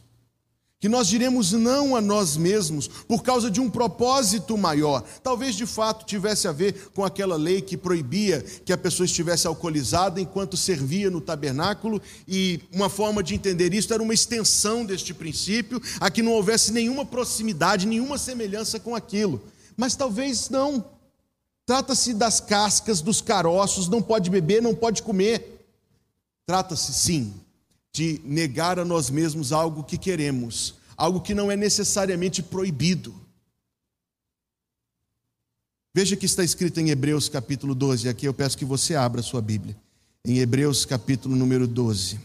que 0.79 0.89
nós 0.91 1.09
diremos 1.09 1.53
não 1.53 1.97
a 1.97 2.01
nós 2.03 2.37
mesmos 2.37 2.87
por 2.87 3.23
causa 3.23 3.51
de 3.51 3.61
um 3.61 3.71
propósito 3.71 4.59
maior. 4.59 5.03
Talvez 5.23 5.55
de 5.55 5.65
fato 5.65 6.05
tivesse 6.05 6.47
a 6.47 6.53
ver 6.53 6.91
com 6.95 7.03
aquela 7.03 7.37
lei 7.37 7.63
que 7.63 7.79
proibia 7.79 8.43
que 8.43 8.73
a 8.73 8.79
pessoa 8.79 9.07
estivesse 9.07 9.47
alcoolizada 9.47 10.21
enquanto 10.21 10.57
servia 10.57 11.11
no 11.11 11.21
tabernáculo, 11.21 12.01
e 12.29 12.61
uma 12.73 12.91
forma 12.91 13.23
de 13.23 13.35
entender 13.35 13.73
isso 13.73 13.93
era 13.93 14.03
uma 14.03 14.13
extensão 14.13 14.85
deste 14.85 15.15
princípio, 15.15 15.81
a 15.99 16.11
que 16.11 16.23
não 16.23 16.33
houvesse 16.33 16.73
nenhuma 16.73 17.07
proximidade, 17.07 17.87
nenhuma 17.87 18.19
semelhança 18.19 18.79
com 18.79 18.95
aquilo. 18.95 19.43
Mas 19.77 19.97
talvez 19.97 20.51
não. 20.51 20.85
Trata-se 21.65 22.13
das 22.13 22.39
cascas, 22.39 23.01
dos 23.01 23.21
caroços, 23.21 23.89
não 23.89 24.03
pode 24.03 24.29
beber, 24.29 24.63
não 24.63 24.75
pode 24.75 25.03
comer. 25.03 25.67
Trata-se 26.47 26.93
sim 26.93 27.46
de 27.97 28.21
negar 28.27 28.79
a 28.79 28.85
nós 28.85 29.09
mesmos 29.09 29.53
algo 29.53 29.83
que 29.83 29.97
queremos, 29.97 30.75
algo 30.99 31.19
que 31.19 31.35
não 31.35 31.51
é 31.51 31.57
necessariamente 31.57 32.43
proibido. 32.43 33.19
Veja 35.95 36.15
que 36.15 36.27
está 36.27 36.45
escrito 36.45 36.79
em 36.79 36.91
Hebreus 36.91 37.31
capítulo 37.31 37.75
12, 37.75 38.07
aqui 38.07 38.29
eu 38.29 38.35
peço 38.35 38.59
que 38.59 38.67
você 38.67 38.95
abra 38.95 39.23
a 39.23 39.25
sua 39.25 39.41
Bíblia. 39.41 39.75
Em 40.23 40.41
Hebreus 40.41 40.85
capítulo 40.85 41.35
número 41.35 41.67
12. 41.67 42.21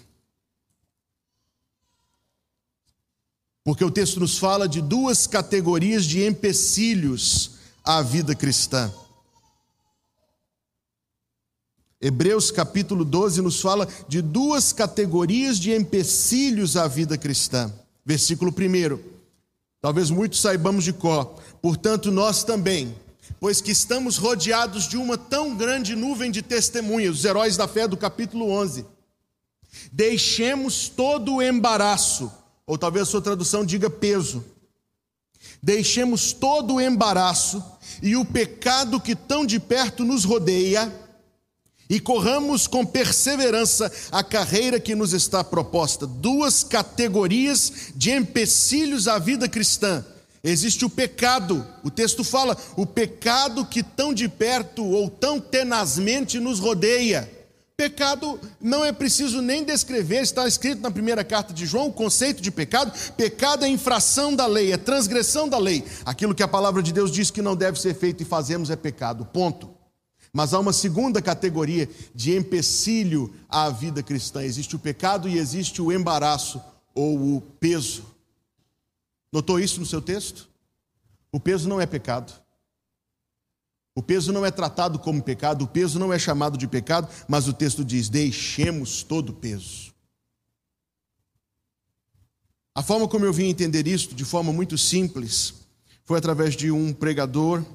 Porque 3.63 3.85
o 3.85 3.91
texto 3.91 4.19
nos 4.19 4.37
fala 4.37 4.67
de 4.67 4.81
duas 4.81 5.25
categorias 5.25 6.03
de 6.03 6.21
empecilhos 6.21 7.51
à 7.81 8.01
vida 8.01 8.35
cristã. 8.35 8.93
Hebreus 12.01 12.49
capítulo 12.49 13.05
12 13.05 13.43
nos 13.43 13.61
fala 13.61 13.87
de 14.07 14.23
duas 14.23 14.73
categorias 14.73 15.59
de 15.59 15.71
empecilhos 15.71 16.75
à 16.75 16.87
vida 16.87 17.15
cristã. 17.15 17.71
Versículo 18.03 18.51
1. 18.51 18.97
Talvez 19.79 20.09
muitos 20.09 20.41
saibamos 20.41 20.83
de 20.83 20.93
cor. 20.93 21.35
Portanto, 21.61 22.11
nós 22.11 22.43
também, 22.43 22.95
pois 23.39 23.61
que 23.61 23.69
estamos 23.69 24.17
rodeados 24.17 24.87
de 24.87 24.97
uma 24.97 25.15
tão 25.15 25.55
grande 25.55 25.95
nuvem 25.95 26.31
de 26.31 26.41
testemunhas, 26.41 27.19
os 27.19 27.25
heróis 27.25 27.55
da 27.55 27.67
fé 27.67 27.87
do 27.87 27.95
capítulo 27.95 28.49
11, 28.49 28.83
deixemos 29.91 30.89
todo 30.89 31.35
o 31.35 31.41
embaraço, 31.41 32.31
ou 32.65 32.79
talvez 32.79 33.07
a 33.07 33.11
sua 33.11 33.21
tradução 33.21 33.63
diga 33.63 33.91
peso. 33.91 34.43
Deixemos 35.61 36.33
todo 36.33 36.75
o 36.75 36.81
embaraço 36.81 37.63
e 38.01 38.15
o 38.15 38.25
pecado 38.25 38.99
que 38.99 39.15
tão 39.15 39.45
de 39.45 39.59
perto 39.59 40.03
nos 40.03 40.23
rodeia 40.23 40.91
e 41.91 41.99
corramos 41.99 42.67
com 42.67 42.85
perseverança 42.85 43.91
a 44.13 44.23
carreira 44.23 44.79
que 44.79 44.95
nos 44.95 45.11
está 45.11 45.43
proposta. 45.43 46.07
Duas 46.07 46.63
categorias 46.63 47.91
de 47.93 48.11
empecilhos 48.11 49.09
à 49.09 49.19
vida 49.19 49.49
cristã. 49.49 50.05
Existe 50.41 50.85
o 50.85 50.89
pecado, 50.89 51.67
o 51.83 51.91
texto 51.91 52.23
fala, 52.23 52.57
o 52.77 52.85
pecado 52.85 53.65
que 53.65 53.83
tão 53.83 54.13
de 54.13 54.29
perto 54.29 54.85
ou 54.85 55.09
tão 55.09 55.37
tenazmente 55.37 56.39
nos 56.39 56.59
rodeia. 56.59 57.29
Pecado 57.75 58.39
não 58.61 58.85
é 58.85 58.93
preciso 58.93 59.41
nem 59.41 59.61
descrever, 59.65 60.21
está 60.21 60.47
escrito 60.47 60.81
na 60.81 60.91
primeira 60.91 61.25
carta 61.25 61.53
de 61.53 61.65
João 61.65 61.87
o 61.87 61.93
conceito 61.93 62.41
de 62.41 62.51
pecado. 62.51 62.93
Pecado 63.17 63.65
é 63.65 63.67
infração 63.67 64.33
da 64.33 64.47
lei, 64.47 64.71
é 64.71 64.77
transgressão 64.77 65.49
da 65.49 65.57
lei. 65.57 65.83
Aquilo 66.05 66.33
que 66.33 66.41
a 66.41 66.47
palavra 66.47 66.81
de 66.81 66.93
Deus 66.93 67.11
diz 67.11 67.29
que 67.29 67.41
não 67.41 67.55
deve 67.55 67.77
ser 67.77 67.93
feito 67.95 68.23
e 68.23 68.25
fazemos 68.25 68.69
é 68.69 68.77
pecado. 68.77 69.25
Ponto. 69.25 69.70
Mas 70.33 70.53
há 70.53 70.59
uma 70.59 70.71
segunda 70.71 71.21
categoria 71.21 71.89
de 72.15 72.35
empecilho 72.35 73.33
à 73.49 73.69
vida 73.69 74.01
cristã: 74.01 74.43
existe 74.43 74.75
o 74.75 74.79
pecado 74.79 75.27
e 75.27 75.37
existe 75.37 75.81
o 75.81 75.91
embaraço 75.91 76.61
ou 76.95 77.35
o 77.35 77.41
peso. 77.41 78.05
Notou 79.31 79.59
isso 79.59 79.79
no 79.79 79.85
seu 79.85 80.01
texto? 80.01 80.49
O 81.31 81.39
peso 81.39 81.67
não 81.67 81.79
é 81.79 81.85
pecado. 81.85 82.33
O 83.93 84.01
peso 84.01 84.31
não 84.31 84.45
é 84.45 84.51
tratado 84.51 84.97
como 84.99 85.21
pecado, 85.21 85.65
o 85.65 85.67
peso 85.67 85.99
não 85.99 86.13
é 86.13 86.19
chamado 86.19 86.57
de 86.57 86.67
pecado, 86.67 87.09
mas 87.27 87.47
o 87.47 87.53
texto 87.53 87.83
diz: 87.83 88.07
deixemos 88.07 89.03
todo 89.03 89.29
o 89.29 89.33
peso. 89.33 89.91
A 92.73 92.81
forma 92.81 93.05
como 93.05 93.25
eu 93.25 93.33
vim 93.33 93.49
entender 93.49 93.85
isso, 93.85 94.15
de 94.15 94.23
forma 94.23 94.53
muito 94.53 94.77
simples, 94.77 95.55
foi 96.05 96.17
através 96.17 96.55
de 96.55 96.71
um 96.71 96.93
pregador 96.93 97.65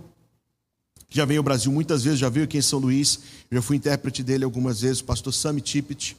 já 1.08 1.24
veio 1.24 1.40
ao 1.40 1.44
Brasil 1.44 1.70
muitas 1.70 2.04
vezes, 2.04 2.18
já 2.18 2.28
veio 2.28 2.44
aqui 2.44 2.58
em 2.58 2.62
São 2.62 2.78
Luís, 2.78 3.20
já 3.50 3.62
fui 3.62 3.76
intérprete 3.76 4.22
dele 4.22 4.44
algumas 4.44 4.80
vezes, 4.80 5.00
o 5.00 5.04
pastor 5.04 5.32
Sammy 5.32 5.60
Tippett. 5.60 6.16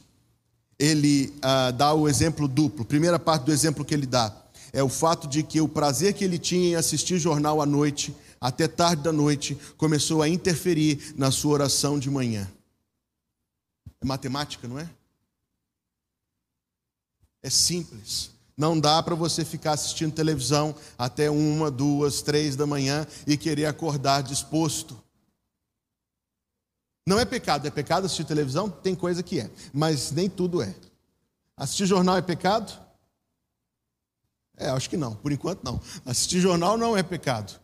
Ele 0.78 1.32
ah, 1.42 1.70
dá 1.70 1.92
o 1.92 2.08
exemplo 2.08 2.46
duplo. 2.46 2.84
Primeira 2.84 3.18
parte 3.18 3.44
do 3.44 3.52
exemplo 3.52 3.84
que 3.84 3.92
ele 3.92 4.06
dá 4.06 4.34
é 4.72 4.82
o 4.82 4.88
fato 4.88 5.26
de 5.26 5.42
que 5.42 5.60
o 5.60 5.68
prazer 5.68 6.14
que 6.14 6.24
ele 6.24 6.38
tinha 6.38 6.70
em 6.70 6.74
assistir 6.74 7.18
jornal 7.18 7.60
à 7.60 7.66
noite, 7.66 8.14
até 8.40 8.68
tarde 8.68 9.02
da 9.02 9.12
noite, 9.12 9.58
começou 9.76 10.22
a 10.22 10.28
interferir 10.28 11.14
na 11.16 11.30
sua 11.30 11.52
oração 11.52 11.98
de 11.98 12.10
manhã. 12.10 12.48
É 14.00 14.06
matemática, 14.06 14.68
não 14.68 14.78
é? 14.78 14.88
É 17.42 17.50
simples. 17.50 18.30
Não 18.58 18.78
dá 18.78 19.00
para 19.00 19.14
você 19.14 19.44
ficar 19.44 19.74
assistindo 19.74 20.12
televisão 20.12 20.74
até 20.98 21.30
uma, 21.30 21.70
duas, 21.70 22.22
três 22.22 22.56
da 22.56 22.66
manhã 22.66 23.06
e 23.24 23.36
querer 23.36 23.66
acordar 23.66 24.20
disposto. 24.20 25.00
Não 27.06 27.20
é 27.20 27.24
pecado, 27.24 27.68
é 27.68 27.70
pecado 27.70 28.04
assistir 28.04 28.24
televisão? 28.24 28.68
Tem 28.68 28.96
coisa 28.96 29.22
que 29.22 29.38
é, 29.38 29.48
mas 29.72 30.10
nem 30.10 30.28
tudo 30.28 30.60
é. 30.60 30.74
Assistir 31.56 31.86
jornal 31.86 32.16
é 32.16 32.20
pecado? 32.20 32.76
É, 34.56 34.68
acho 34.70 34.90
que 34.90 34.96
não, 34.96 35.14
por 35.14 35.30
enquanto 35.30 35.62
não. 35.62 35.80
Assistir 36.04 36.40
jornal 36.40 36.76
não 36.76 36.96
é 36.96 37.02
pecado. 37.02 37.60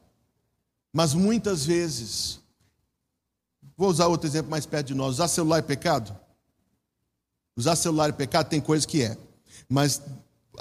Mas 0.92 1.12
muitas 1.12 1.66
vezes, 1.66 2.38
vou 3.76 3.88
usar 3.88 4.06
outro 4.06 4.28
exemplo 4.28 4.48
mais 4.48 4.64
perto 4.64 4.86
de 4.86 4.94
nós: 4.94 5.14
usar 5.14 5.26
celular 5.26 5.58
é 5.58 5.62
pecado? 5.62 6.16
Usar 7.56 7.74
celular 7.74 8.10
é 8.10 8.12
pecado? 8.12 8.48
Tem 8.48 8.60
coisa 8.60 8.86
que 8.86 9.02
é. 9.02 9.18
Mas 9.68 10.00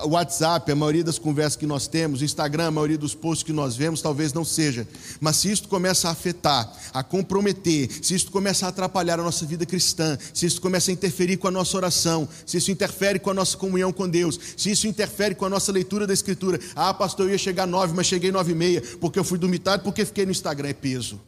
o 0.02 0.10
WhatsApp, 0.10 0.72
a 0.72 0.76
maioria 0.76 1.04
das 1.04 1.20
conversas 1.20 1.56
que 1.56 1.68
nós 1.68 1.88
temos, 1.88 2.22
o 2.22 2.26
Instagram, 2.26 2.68
a 2.68 2.72
maioria 2.72 2.98
dos 2.98 3.14
posts 3.14 3.44
que 3.44 3.54
nós 3.54 3.76
vemos, 3.76 4.02
talvez 4.02 4.34
não 4.34 4.44
seja. 4.44 4.88
Mas 5.20 5.38
se 5.38 5.52
isso 5.52 5.68
começa 5.68 6.08
a 6.08 6.12
afetar, 6.12 6.72
a 6.92 7.04
comprometer, 7.04 7.90
se 8.02 8.16
isso 8.16 8.32
começa 8.32 8.66
a 8.66 8.70
atrapalhar 8.70 9.20
a 9.20 9.24
nossa 9.24 9.46
vida 9.46 9.66
cristã, 9.66 10.18
se 10.34 10.48
isso 10.48 10.60
começa 10.60 10.90
a 10.90 10.94
interferir 10.94 11.38
com 11.38 11.48
a 11.48 11.52
nossa 11.52 11.78
oração, 11.78 12.28
se 12.46 12.58
isso 12.58 12.72
interfere 12.72 13.20
com 13.20 13.30
a 13.30 13.34
nossa 13.34 13.56
comunhão 13.56 13.94
com 13.94 14.10
Deus, 14.10 14.40
se 14.58 14.72
isso 14.72 14.88
interfere 14.88 15.36
com 15.36 15.46
a 15.46 15.50
nossa 15.50 15.72
leitura 15.72 16.08
da 16.08 16.14
Escritura. 16.14 16.60
Ah, 16.76 16.94
pastor, 16.94 17.28
eu 17.28 17.34
ia 17.34 17.38
chegar 17.38 17.68
nove, 17.68 17.94
mas 17.94 18.08
cheguei 18.08 18.32
nove 18.32 18.54
e 18.54 18.56
meia, 18.56 18.82
porque 19.00 19.20
eu 19.20 19.24
fui 19.24 19.38
dormir 19.38 19.60
tarde, 19.60 19.84
porque 19.84 20.06
fiquei 20.06 20.26
no 20.26 20.32
Instagram. 20.32 20.70
É 20.70 20.74
peso, 20.74 21.22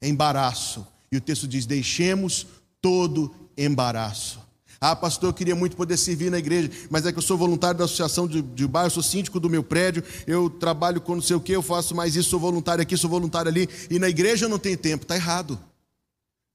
é 0.00 0.08
embaraço. 0.08 0.86
E 1.10 1.16
o 1.16 1.20
texto 1.20 1.48
diz: 1.48 1.66
deixemos 1.66 2.46
todo 2.80 3.34
embaraço. 3.56 4.45
Ah, 4.80 4.94
pastor, 4.94 5.30
eu 5.30 5.34
queria 5.34 5.54
muito 5.54 5.76
poder 5.76 5.96
servir 5.96 6.30
na 6.30 6.38
igreja, 6.38 6.70
mas 6.90 7.06
é 7.06 7.12
que 7.12 7.18
eu 7.18 7.22
sou 7.22 7.38
voluntário 7.38 7.78
da 7.78 7.84
associação 7.84 8.26
de, 8.28 8.42
de 8.42 8.66
bairro, 8.66 8.90
sou 8.90 9.02
síndico 9.02 9.40
do 9.40 9.48
meu 9.48 9.62
prédio, 9.62 10.04
eu 10.26 10.50
trabalho 10.50 11.00
com 11.00 11.14
não 11.14 11.22
sei 11.22 11.36
o 11.36 11.40
que, 11.40 11.52
eu 11.52 11.62
faço 11.62 11.94
mais 11.94 12.14
isso, 12.14 12.30
sou 12.30 12.40
voluntário 12.40 12.82
aqui, 12.82 12.96
sou 12.96 13.08
voluntário 13.08 13.50
ali, 13.50 13.68
e 13.90 13.98
na 13.98 14.08
igreja 14.08 14.44
eu 14.44 14.48
não 14.48 14.58
tenho 14.58 14.76
tempo. 14.76 15.04
Está 15.04 15.16
errado. 15.16 15.58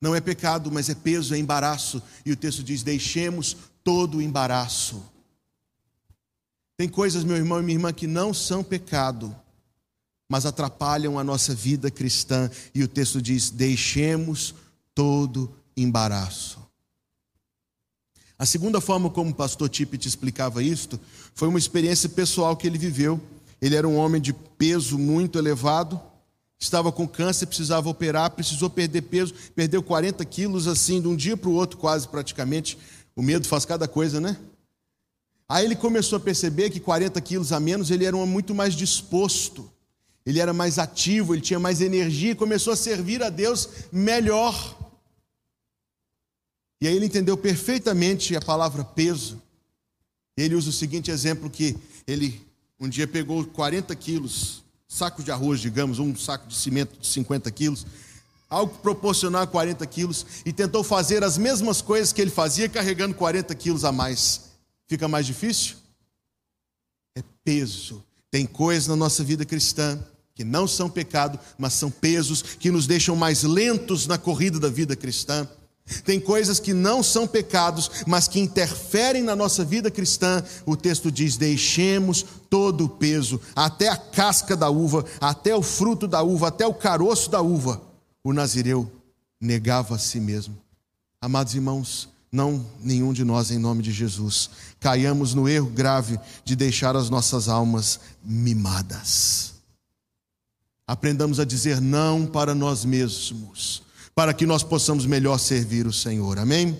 Não 0.01 0.15
é 0.15 0.21
pecado, 0.21 0.71
mas 0.71 0.89
é 0.89 0.95
peso, 0.95 1.35
é 1.35 1.37
embaraço. 1.37 2.01
E 2.25 2.31
o 2.31 2.35
texto 2.35 2.63
diz: 2.63 2.81
deixemos 2.81 3.55
todo 3.83 4.17
o 4.17 4.21
embaraço. 4.21 5.03
Tem 6.75 6.89
coisas, 6.89 7.23
meu 7.23 7.37
irmão 7.37 7.59
e 7.59 7.63
minha 7.63 7.75
irmã, 7.75 7.93
que 7.93 8.07
não 8.07 8.33
são 8.33 8.63
pecado, 8.63 9.35
mas 10.27 10.47
atrapalham 10.47 11.19
a 11.19 11.23
nossa 11.23 11.53
vida 11.53 11.91
cristã. 11.91 12.49
E 12.73 12.83
o 12.83 12.87
texto 12.87 13.21
diz: 13.21 13.51
deixemos 13.51 14.55
todo 14.95 15.53
embaraço. 15.77 16.60
A 18.37 18.45
segunda 18.45 18.81
forma 18.81 19.09
como 19.09 19.31
o 19.31 19.35
pastor 19.35 19.69
Tippett 19.69 20.07
explicava 20.07 20.63
isto 20.63 20.99
foi 21.35 21.47
uma 21.47 21.59
experiência 21.59 22.09
pessoal 22.09 22.55
que 22.55 22.65
ele 22.65 22.77
viveu. 22.77 23.21
Ele 23.61 23.75
era 23.75 23.87
um 23.87 23.97
homem 23.97 24.19
de 24.19 24.33
peso 24.33 24.97
muito 24.97 25.37
elevado, 25.37 26.01
estava 26.59 26.91
com 26.91 27.07
câncer, 27.07 27.45
precisava 27.45 27.89
operar, 27.89 28.31
precisou 28.31 28.69
perder 28.69 29.03
peso, 29.03 29.33
perdeu 29.55 29.83
40 29.83 30.23
quilos 30.25 30.67
assim, 30.67 31.01
de 31.01 31.07
um 31.07 31.15
dia 31.15 31.37
para 31.37 31.49
o 31.49 31.53
outro, 31.53 31.77
quase 31.77 32.07
praticamente. 32.07 32.77
O 33.15 33.21
medo 33.21 33.47
faz 33.47 33.65
cada 33.65 33.87
coisa, 33.87 34.19
né? 34.19 34.37
Aí 35.47 35.65
ele 35.65 35.75
começou 35.75 36.15
a 36.17 36.19
perceber 36.19 36.69
que 36.69 36.79
40 36.79 37.19
quilos 37.19 37.51
a 37.51 37.59
menos 37.59 37.91
ele 37.91 38.05
era 38.05 38.15
um 38.15 38.25
muito 38.25 38.55
mais 38.55 38.73
disposto, 38.73 39.69
ele 40.25 40.39
era 40.39 40.53
mais 40.53 40.79
ativo, 40.79 41.33
ele 41.33 41.41
tinha 41.41 41.59
mais 41.59 41.81
energia 41.81 42.31
e 42.31 42.35
começou 42.35 42.71
a 42.71 42.75
servir 42.75 43.21
a 43.21 43.29
Deus 43.29 43.67
melhor. 43.91 44.77
E 46.81 46.87
aí 46.87 46.95
ele 46.95 47.05
entendeu 47.05 47.37
perfeitamente 47.37 48.35
a 48.35 48.41
palavra 48.41 48.83
peso. 48.83 49.39
Ele 50.35 50.55
usa 50.55 50.71
o 50.71 50.73
seguinte 50.73 51.11
exemplo 51.11 51.49
que 51.49 51.77
ele 52.07 52.41
um 52.79 52.89
dia 52.89 53.07
pegou 53.07 53.45
40 53.45 53.95
quilos, 53.95 54.63
saco 54.87 55.21
de 55.21 55.31
arroz, 55.31 55.59
digamos, 55.59 55.99
um 55.99 56.15
saco 56.15 56.47
de 56.47 56.55
cimento 56.55 56.99
de 56.99 57.05
50 57.05 57.51
quilos, 57.51 57.85
algo 58.49 58.73
proporcional 58.79 59.43
a 59.43 59.47
40 59.47 59.85
quilos, 59.85 60.25
e 60.43 60.51
tentou 60.51 60.83
fazer 60.83 61.23
as 61.23 61.37
mesmas 61.37 61.79
coisas 61.79 62.11
que 62.11 62.19
ele 62.19 62.31
fazia 62.31 62.67
carregando 62.67 63.13
40 63.13 63.53
quilos 63.53 63.85
a 63.85 63.91
mais. 63.91 64.49
Fica 64.87 65.07
mais 65.07 65.27
difícil? 65.27 65.75
É 67.15 67.23
peso. 67.43 68.03
Tem 68.31 68.47
coisas 68.47 68.87
na 68.87 68.95
nossa 68.95 69.23
vida 69.23 69.45
cristã 69.45 70.03
que 70.33 70.43
não 70.43 70.67
são 70.67 70.89
pecado, 70.89 71.39
mas 71.59 71.73
são 71.73 71.91
pesos 71.91 72.41
que 72.41 72.71
nos 72.71 72.87
deixam 72.87 73.15
mais 73.15 73.43
lentos 73.43 74.07
na 74.07 74.17
corrida 74.17 74.59
da 74.59 74.69
vida 74.69 74.95
cristã. 74.95 75.47
Tem 76.03 76.19
coisas 76.19 76.59
que 76.59 76.73
não 76.73 77.03
são 77.03 77.27
pecados, 77.27 77.91
mas 78.07 78.27
que 78.27 78.39
interferem 78.39 79.23
na 79.23 79.35
nossa 79.35 79.63
vida 79.63 79.91
cristã. 79.91 80.43
O 80.65 80.75
texto 80.75 81.11
diz: 81.11 81.37
deixemos 81.37 82.25
todo 82.49 82.85
o 82.85 82.89
peso, 82.89 83.39
até 83.55 83.89
a 83.89 83.97
casca 83.97 84.55
da 84.55 84.69
uva, 84.69 85.05
até 85.19 85.55
o 85.55 85.61
fruto 85.61 86.07
da 86.07 86.21
uva, 86.21 86.47
até 86.47 86.65
o 86.65 86.73
caroço 86.73 87.29
da 87.29 87.41
uva. 87.41 87.81
O 88.23 88.33
nazireu 88.33 88.91
negava 89.39 89.95
a 89.95 89.99
si 89.99 90.19
mesmo. 90.19 90.57
Amados 91.19 91.55
irmãos, 91.55 92.09
não 92.31 92.65
nenhum 92.81 93.11
de 93.11 93.23
nós, 93.23 93.51
em 93.51 93.57
nome 93.57 93.83
de 93.83 93.91
Jesus, 93.91 94.49
caiamos 94.79 95.33
no 95.33 95.49
erro 95.49 95.67
grave 95.67 96.19
de 96.45 96.55
deixar 96.55 96.95
as 96.95 97.09
nossas 97.09 97.49
almas 97.49 97.99
mimadas. 98.23 99.53
Aprendamos 100.87 101.39
a 101.39 101.45
dizer 101.45 101.79
não 101.79 102.25
para 102.25 102.53
nós 102.55 102.83
mesmos 102.85 103.83
para 104.13 104.33
que 104.33 104.45
nós 104.45 104.63
possamos 104.63 105.05
melhor 105.05 105.37
servir 105.37 105.87
o 105.87 105.93
Senhor. 105.93 106.37
Amém? 106.37 106.77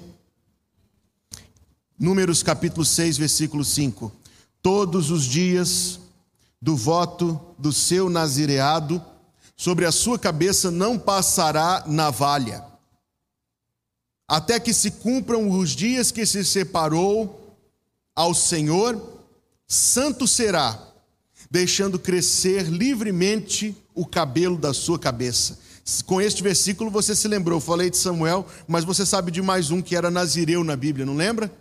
Números 1.97 2.43
capítulo 2.43 2.85
6, 2.85 3.17
versículo 3.17 3.63
5. 3.63 4.11
Todos 4.61 5.09
os 5.09 5.23
dias 5.23 5.99
do 6.61 6.75
voto 6.75 7.39
do 7.57 7.71
seu 7.71 8.09
nazireado, 8.09 9.03
sobre 9.55 9.85
a 9.85 9.91
sua 9.91 10.17
cabeça 10.17 10.69
não 10.71 10.97
passará 10.97 11.83
navalha, 11.87 12.63
até 14.27 14.59
que 14.59 14.73
se 14.73 14.91
cumpram 14.91 15.49
os 15.49 15.71
dias 15.71 16.11
que 16.11 16.25
se 16.25 16.43
separou 16.43 17.55
ao 18.15 18.33
Senhor, 18.33 19.19
santo 19.67 20.27
será, 20.27 20.79
deixando 21.49 21.99
crescer 21.99 22.63
livremente 22.63 23.75
o 23.93 24.05
cabelo 24.05 24.57
da 24.57 24.73
sua 24.73 24.97
cabeça 24.97 25.59
com 26.05 26.21
este 26.21 26.43
versículo 26.43 26.91
você 26.91 27.15
se 27.15 27.27
lembrou, 27.27 27.57
eu 27.57 27.61
falei 27.61 27.89
de 27.89 27.97
Samuel, 27.97 28.45
mas 28.67 28.83
você 28.83 29.05
sabe 29.05 29.31
de 29.31 29.41
mais 29.41 29.71
um 29.71 29.81
que 29.81 29.95
era 29.95 30.11
nazireu 30.11 30.63
na 30.63 30.75
Bíblia, 30.75 31.05
não 31.05 31.15
lembra? 31.15 31.51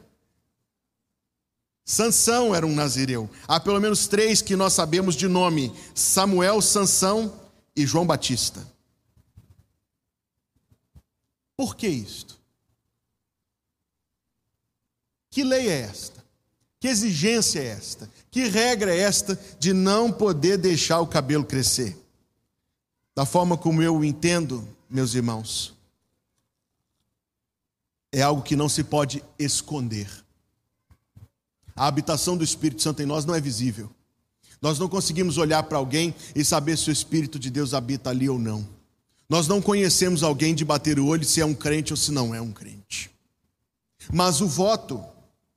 Sansão 1.85 2.55
era 2.55 2.67
um 2.67 2.75
nazireu. 2.75 3.29
Há 3.49 3.59
pelo 3.59 3.81
menos 3.81 4.07
três 4.07 4.41
que 4.41 4.55
nós 4.55 4.75
sabemos 4.75 5.17
de 5.17 5.27
nome: 5.27 5.75
Samuel, 5.95 6.61
Sansão 6.61 7.33
e 7.75 7.85
João 7.85 8.07
Batista. 8.07 8.65
Por 11.57 11.75
que 11.75 11.89
isto? 11.89 12.39
Que 15.31 15.43
lei 15.43 15.69
é 15.69 15.81
esta? 15.81 16.25
Que 16.79 16.89
exigência 16.89 17.61
é 17.61 17.67
esta? 17.67 18.11
Que 18.31 18.45
regra 18.45 18.95
é 18.95 18.99
esta 18.99 19.39
de 19.59 19.73
não 19.73 20.11
poder 20.11 20.57
deixar 20.57 21.01
o 21.01 21.07
cabelo 21.07 21.45
crescer? 21.45 21.97
Da 23.21 23.27
forma 23.27 23.55
como 23.55 23.83
eu 23.83 24.03
entendo, 24.03 24.67
meus 24.89 25.15
irmãos, 25.15 25.75
é 28.11 28.23
algo 28.23 28.41
que 28.41 28.57
não 28.57 28.67
se 28.67 28.83
pode 28.83 29.23
esconder. 29.39 30.09
A 31.77 31.87
habitação 31.87 32.35
do 32.35 32.43
Espírito 32.43 32.81
Santo 32.81 33.03
em 33.03 33.05
nós 33.05 33.27
não 33.27 33.35
é 33.35 33.41
visível. 33.41 33.91
Nós 34.63 34.79
não 34.79 34.89
conseguimos 34.89 35.37
olhar 35.37 35.65
para 35.65 35.77
alguém 35.77 36.15
e 36.35 36.43
saber 36.43 36.79
se 36.79 36.89
o 36.89 36.93
Espírito 36.93 37.39
de 37.39 37.51
Deus 37.51 37.75
habita 37.75 38.09
ali 38.09 38.27
ou 38.27 38.39
não. 38.39 38.67
Nós 39.29 39.47
não 39.47 39.61
conhecemos 39.61 40.23
alguém 40.23 40.55
de 40.55 40.65
bater 40.65 40.99
o 40.99 41.05
olho 41.07 41.27
se 41.27 41.43
é 41.43 41.45
um 41.45 41.53
crente 41.53 41.93
ou 41.93 41.99
se 41.99 42.11
não 42.11 42.35
é 42.35 42.41
um 42.41 42.53
crente. 42.53 43.11
Mas 44.11 44.41
o 44.41 44.47
voto, 44.47 45.05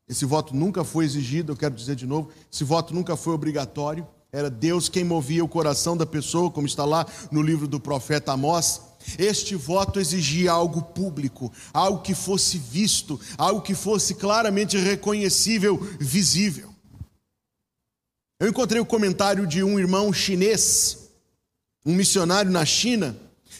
esse 0.06 0.26
voto 0.26 0.54
nunca 0.54 0.84
foi 0.84 1.06
exigido, 1.06 1.54
eu 1.54 1.56
quero 1.56 1.73
dizer 1.73 1.95
de 1.95 2.06
novo, 2.06 2.30
esse 2.52 2.65
voto 2.65 2.93
nunca 2.93 3.15
foi 3.15 3.34
obrigatório. 3.34 4.06
Era 4.34 4.50
Deus 4.50 4.89
quem 4.89 5.04
movia 5.04 5.46
o 5.46 5.48
coração 5.48 5.96
da 5.96 6.08
pessoa, 6.08 6.50
como 6.50 6.65
está 6.65 6.84
lá 6.84 7.06
no 7.32 7.39
livro 7.39 7.67
do 7.67 7.80
profeta 7.80 8.32
Amós. 8.32 8.82
Este 9.19 9.54
voto 9.54 10.00
exigia 10.00 10.52
algo 10.52 10.82
público, 10.82 11.54
algo 11.72 12.02
que 12.02 12.15
fosse 12.15 12.58
visto, 12.58 13.19
algo 13.38 13.62
que 13.62 13.76
fosse 13.76 14.15
claramente 14.15 14.76
reconhecível, 14.76 15.78
visível. 16.00 16.74
Eu 18.39 18.50
encontrei 18.50 18.82
o 18.82 18.86
comentário 18.86 19.46
de 19.46 19.63
um 19.63 19.80
irmão 19.80 20.12
chinês, 20.12 21.10
um 21.86 21.93
missionário 21.93 22.50
na 22.50 22.65
China, 22.65 23.15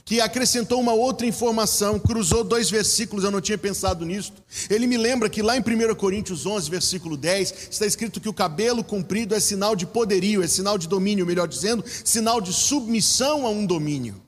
que 0.06 0.20
acrescentou 0.20 0.82
uma 0.82 0.94
outra 0.94 1.26
informação, 1.26 1.98
cruzou 1.98 2.44
dois 2.44 2.70
versículos, 2.70 3.24
eu 3.24 3.32
não 3.32 3.40
tinha 3.40 3.58
pensado 3.58 4.06
nisso. 4.06 4.34
Ele 4.70 4.86
me 4.86 4.98
lembra 4.98 5.30
que 5.30 5.42
lá 5.42 5.56
em 5.56 5.62
1 5.62 5.96
Coríntios 5.96 6.46
11, 6.46 6.70
versículo 6.70 7.16
10, 7.16 7.70
está 7.72 7.86
escrito 7.86 8.20
que 8.20 8.28
o 8.28 8.34
cabelo 8.34 8.84
comprido 8.84 9.34
é 9.34 9.40
sinal 9.40 9.76
de 9.76 9.86
poderio, 9.86 10.44
é 10.44 10.48
sinal 10.48 10.78
de 10.78 10.88
domínio, 10.88 11.26
melhor 11.26 11.48
dizendo, 11.48 11.84
sinal 12.04 12.42
de 12.42 12.52
submissão 12.52 13.46
a 13.46 13.50
um 13.50 13.66
domínio. 13.66 14.22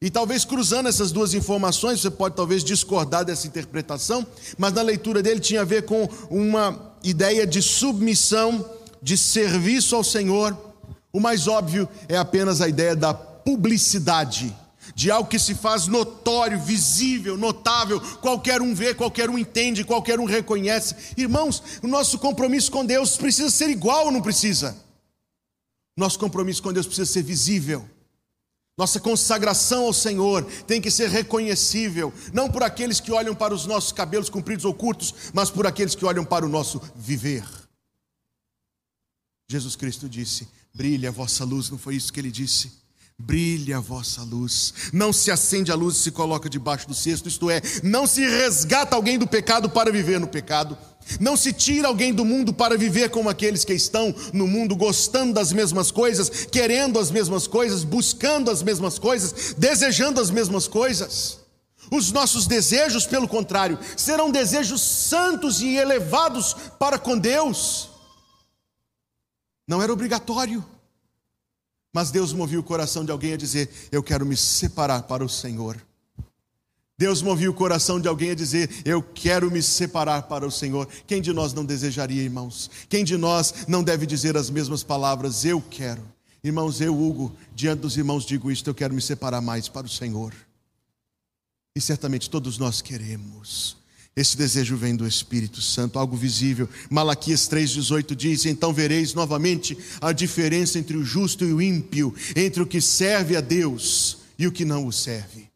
E 0.00 0.08
talvez 0.08 0.46
cruzando 0.46 0.88
essas 0.88 1.12
duas 1.12 1.34
informações, 1.34 2.00
você 2.00 2.10
pode 2.10 2.34
talvez 2.34 2.64
discordar 2.64 3.22
dessa 3.22 3.46
interpretação, 3.46 4.26
mas 4.56 4.72
na 4.72 4.80
leitura 4.80 5.22
dele 5.22 5.40
tinha 5.40 5.60
a 5.60 5.64
ver 5.64 5.82
com 5.82 6.08
uma 6.30 6.94
ideia 7.04 7.46
de 7.46 7.60
submissão, 7.60 8.64
de 9.02 9.18
serviço 9.18 9.94
ao 9.94 10.02
Senhor. 10.02 10.56
O 11.12 11.20
mais 11.20 11.46
óbvio 11.46 11.86
é 12.08 12.16
apenas 12.16 12.62
a 12.62 12.68
ideia 12.68 12.96
da 12.96 13.12
publicidade 13.12 14.56
de 14.94 15.10
algo 15.10 15.28
que 15.28 15.38
se 15.38 15.54
faz 15.54 15.86
notório, 15.86 16.60
visível, 16.60 17.36
notável, 17.36 18.00
qualquer 18.18 18.60
um 18.60 18.74
vê, 18.74 18.94
qualquer 18.94 19.30
um 19.30 19.38
entende, 19.38 19.84
qualquer 19.84 20.20
um 20.20 20.24
reconhece. 20.24 20.94
Irmãos, 21.16 21.62
o 21.82 21.88
nosso 21.88 22.18
compromisso 22.18 22.70
com 22.70 22.84
Deus 22.84 23.16
precisa 23.16 23.50
ser 23.50 23.68
igual 23.68 24.06
ou 24.06 24.12
não 24.12 24.22
precisa? 24.22 24.76
Nosso 25.96 26.18
compromisso 26.18 26.62
com 26.62 26.72
Deus 26.72 26.86
precisa 26.86 27.10
ser 27.10 27.22
visível. 27.22 27.88
Nossa 28.76 28.98
consagração 28.98 29.84
ao 29.84 29.92
Senhor 29.92 30.42
tem 30.66 30.80
que 30.80 30.90
ser 30.90 31.10
reconhecível, 31.10 32.14
não 32.32 32.50
por 32.50 32.62
aqueles 32.62 32.98
que 32.98 33.12
olham 33.12 33.34
para 33.34 33.52
os 33.52 33.66
nossos 33.66 33.92
cabelos 33.92 34.30
compridos 34.30 34.64
ou 34.64 34.72
curtos, 34.72 35.14
mas 35.34 35.50
por 35.50 35.66
aqueles 35.66 35.94
que 35.94 36.06
olham 36.06 36.24
para 36.24 36.46
o 36.46 36.48
nosso 36.48 36.80
viver. 36.96 37.44
Jesus 39.46 39.76
Cristo 39.76 40.08
disse: 40.08 40.48
brilha 40.72 41.10
a 41.10 41.12
vossa 41.12 41.44
luz, 41.44 41.68
não 41.68 41.76
foi 41.76 41.96
isso 41.96 42.10
que 42.10 42.18
ele 42.18 42.30
disse? 42.30 42.79
Brilhe 43.20 43.74
a 43.74 43.80
vossa 43.80 44.22
luz. 44.22 44.72
Não 44.92 45.12
se 45.12 45.30
acende 45.30 45.70
a 45.70 45.74
luz 45.74 45.96
e 45.96 46.00
se 46.00 46.10
coloca 46.10 46.48
debaixo 46.48 46.88
do 46.88 46.94
cesto, 46.94 47.28
isto 47.28 47.50
é, 47.50 47.60
não 47.82 48.06
se 48.06 48.22
resgata 48.22 48.96
alguém 48.96 49.18
do 49.18 49.26
pecado 49.26 49.68
para 49.68 49.92
viver 49.92 50.18
no 50.18 50.26
pecado. 50.26 50.76
Não 51.18 51.36
se 51.36 51.52
tira 51.52 51.88
alguém 51.88 52.14
do 52.14 52.24
mundo 52.24 52.52
para 52.52 52.78
viver 52.78 53.10
como 53.10 53.28
aqueles 53.28 53.64
que 53.64 53.74
estão 53.74 54.14
no 54.32 54.46
mundo, 54.46 54.74
gostando 54.74 55.34
das 55.34 55.52
mesmas 55.52 55.90
coisas, 55.90 56.46
querendo 56.46 56.98
as 56.98 57.10
mesmas 57.10 57.46
coisas, 57.46 57.84
buscando 57.84 58.50
as 58.50 58.62
mesmas 58.62 58.98
coisas, 58.98 59.54
desejando 59.56 60.20
as 60.20 60.30
mesmas 60.30 60.66
coisas. 60.66 61.38
Os 61.90 62.12
nossos 62.12 62.46
desejos, 62.46 63.06
pelo 63.06 63.28
contrário, 63.28 63.78
serão 63.96 64.30
desejos 64.30 64.80
santos 64.80 65.60
e 65.60 65.76
elevados 65.76 66.54
para 66.78 66.98
com 66.98 67.18
Deus. 67.18 67.90
Não 69.68 69.82
era 69.82 69.92
obrigatório. 69.92 70.64
Mas 71.92 72.10
Deus 72.10 72.32
movia 72.32 72.60
o 72.60 72.62
coração 72.62 73.04
de 73.04 73.10
alguém 73.10 73.32
a 73.32 73.36
dizer: 73.36 73.68
Eu 73.90 74.02
quero 74.02 74.24
me 74.24 74.36
separar 74.36 75.02
para 75.02 75.24
o 75.24 75.28
Senhor. 75.28 75.80
Deus 76.96 77.22
movia 77.22 77.50
o 77.50 77.54
coração 77.54 77.98
de 77.98 78.06
alguém 78.06 78.32
a 78.32 78.34
dizer: 78.34 78.70
Eu 78.84 79.02
quero 79.02 79.50
me 79.50 79.62
separar 79.62 80.24
para 80.24 80.46
o 80.46 80.50
Senhor. 80.50 80.86
Quem 81.06 81.22
de 81.22 81.32
nós 81.32 81.54
não 81.54 81.64
desejaria, 81.64 82.22
irmãos? 82.22 82.70
Quem 82.88 83.04
de 83.04 83.16
nós 83.16 83.66
não 83.66 83.82
deve 83.82 84.04
dizer 84.04 84.36
as 84.36 84.50
mesmas 84.50 84.82
palavras? 84.82 85.44
Eu 85.44 85.62
quero. 85.62 86.02
Irmãos, 86.44 86.80
eu, 86.80 86.94
Hugo, 86.94 87.34
diante 87.54 87.80
dos 87.80 87.96
irmãos 87.96 88.24
digo 88.24 88.50
isto: 88.50 88.68
Eu 88.68 88.74
quero 88.74 88.94
me 88.94 89.00
separar 89.00 89.40
mais 89.40 89.66
para 89.66 89.86
o 89.86 89.90
Senhor. 89.90 90.34
E 91.74 91.80
certamente 91.80 92.28
todos 92.28 92.58
nós 92.58 92.82
queremos. 92.82 93.79
Esse 94.20 94.36
desejo 94.36 94.76
vem 94.76 94.94
do 94.94 95.06
Espírito 95.06 95.62
Santo, 95.62 95.98
algo 95.98 96.14
visível. 96.14 96.68
Malaquias 96.90 97.48
3,18 97.48 98.14
diz: 98.14 98.44
Então 98.44 98.70
vereis 98.70 99.14
novamente 99.14 99.78
a 99.98 100.12
diferença 100.12 100.78
entre 100.78 100.94
o 100.94 101.02
justo 101.02 101.42
e 101.42 101.54
o 101.54 101.62
ímpio, 101.62 102.14
entre 102.36 102.62
o 102.62 102.66
que 102.66 102.82
serve 102.82 103.34
a 103.34 103.40
Deus 103.40 104.18
e 104.38 104.46
o 104.46 104.52
que 104.52 104.62
não 104.62 104.86
o 104.86 104.92
serve. 104.92 105.50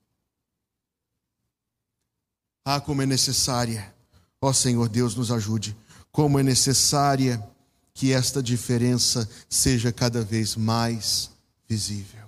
Ah, 2.64 2.80
como 2.80 3.02
é 3.02 3.06
necessária, 3.06 3.94
ó 4.40 4.50
Senhor 4.50 4.88
Deus, 4.88 5.14
nos 5.14 5.30
ajude, 5.30 5.76
como 6.10 6.38
é 6.38 6.42
necessária 6.42 7.46
que 7.92 8.14
esta 8.14 8.42
diferença 8.42 9.28
seja 9.46 9.92
cada 9.92 10.22
vez 10.22 10.56
mais 10.56 11.30
visível. 11.68 12.23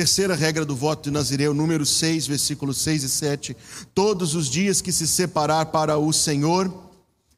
Terceira 0.00 0.34
regra 0.34 0.64
do 0.64 0.74
voto 0.74 1.02
de 1.02 1.10
Nazireu, 1.10 1.52
número 1.52 1.84
6, 1.84 2.26
versículos 2.26 2.78
6 2.78 3.02
e 3.02 3.08
7. 3.10 3.56
Todos 3.94 4.34
os 4.34 4.48
dias 4.48 4.80
que 4.80 4.90
se 4.90 5.06
separar 5.06 5.66
para 5.66 5.98
o 5.98 6.10
Senhor, 6.10 6.72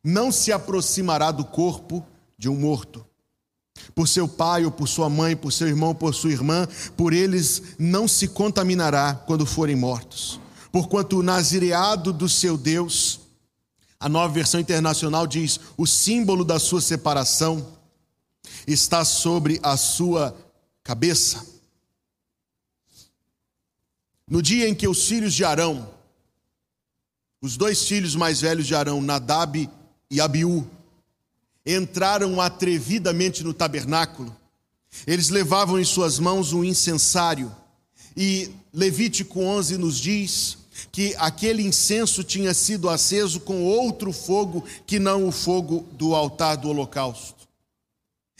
não 0.05 0.31
se 0.31 0.53
aproximará 0.53 1.33
do 1.33 1.45
corpo 1.45 2.07
de 2.39 2.49
um 2.49 2.55
morto. 2.55 3.05
Por 3.97 4.07
seu 4.07 4.29
pai 4.29 4.65
ou 4.65 4.71
por 4.71 4.87
sua 4.87 5.11
mãe, 5.11 5.35
por 5.35 5.53
seu 5.53 5.67
irmão 5.67 5.93
por 5.93 6.15
sua 6.15 6.31
irmã, 6.31 6.69
por 6.97 7.13
eles 7.13 7.61
não 7.81 8.07
se 8.07 8.29
contaminará 8.29 9.13
quando 9.27 9.45
forem 9.45 9.75
mortos. 9.75 10.39
Porquanto 10.71 11.19
o 11.19 11.23
nazireado 11.23 12.13
do 12.13 12.29
seu 12.29 12.57
Deus, 12.57 13.23
a 13.99 14.09
nova 14.09 14.33
versão 14.33 14.61
internacional 14.61 15.27
diz: 15.27 15.59
o 15.77 15.85
símbolo 15.85 16.45
da 16.45 16.61
sua 16.61 16.81
separação 16.81 17.67
está 18.69 19.05
sobre 19.05 19.59
a 19.65 19.77
sua 19.77 20.33
cabeça. 20.85 21.51
No 24.33 24.41
dia 24.41 24.67
em 24.67 24.75
que 24.75 24.89
os 24.89 25.07
filhos 25.07 25.35
de 25.35 25.45
Arão, 25.45 25.87
os 27.43 27.59
dois 27.59 27.87
filhos 27.87 28.17
mais 28.17 28.41
velhos 28.41 28.67
de 28.67 28.75
Arão, 28.75 29.03
Nadab 29.03 29.69
e 30.11 30.21
Abiú, 30.23 30.67
entraram 31.67 32.41
atrevidamente 32.41 33.45
no 33.45 33.53
tabernáculo, 33.53 34.35
eles 35.07 35.29
levavam 35.29 35.79
em 35.79 35.85
suas 35.85 36.19
mãos 36.19 36.55
um 36.55 36.65
incensário, 36.65 37.55
e 38.17 38.51
Levítico 38.73 39.39
11 39.39 39.77
nos 39.77 39.99
diz 39.99 40.57
que 40.91 41.15
aquele 41.19 41.63
incenso 41.63 42.25
tinha 42.25 42.55
sido 42.55 42.89
aceso 42.89 43.39
com 43.39 43.63
outro 43.63 44.15
fogo 44.15 44.65
que 44.87 44.99
não 44.99 45.29
o 45.29 45.31
fogo 45.31 45.87
do 45.93 46.15
altar 46.15 46.57
do 46.57 46.71
holocausto. 46.71 47.47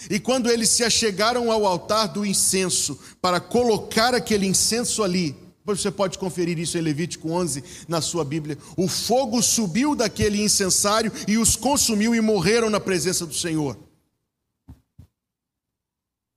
E 0.09 0.19
quando 0.19 0.51
eles 0.51 0.71
se 0.71 0.85
achegaram 0.85 1.53
ao 1.53 1.67
altar 1.67 2.09
do 2.09 2.25
incenso 2.25 2.99
para 3.21 3.39
colocar 3.39 4.15
aquele 4.15 4.47
incenso 4.47 5.03
ali, 5.03 5.42
você 5.65 5.91
pode 5.91 6.19
conferir 6.19 6.59
isso 6.59 6.77
em 6.77 6.81
Levítico 6.81 7.31
11 7.31 7.87
na 7.87 8.01
sua 8.01 8.25
Bíblia. 8.25 8.59
O 8.77 8.89
fogo 8.89 9.41
subiu 9.41 9.95
daquele 9.95 10.43
incensário 10.43 11.13
e 11.29 11.39
os 11.39 11.55
consumiu 11.55 12.15
e 12.15 12.21
morreram 12.21 12.69
na 12.69 12.81
presença 12.81 13.25
do 13.25 13.35
Senhor. 13.35 13.79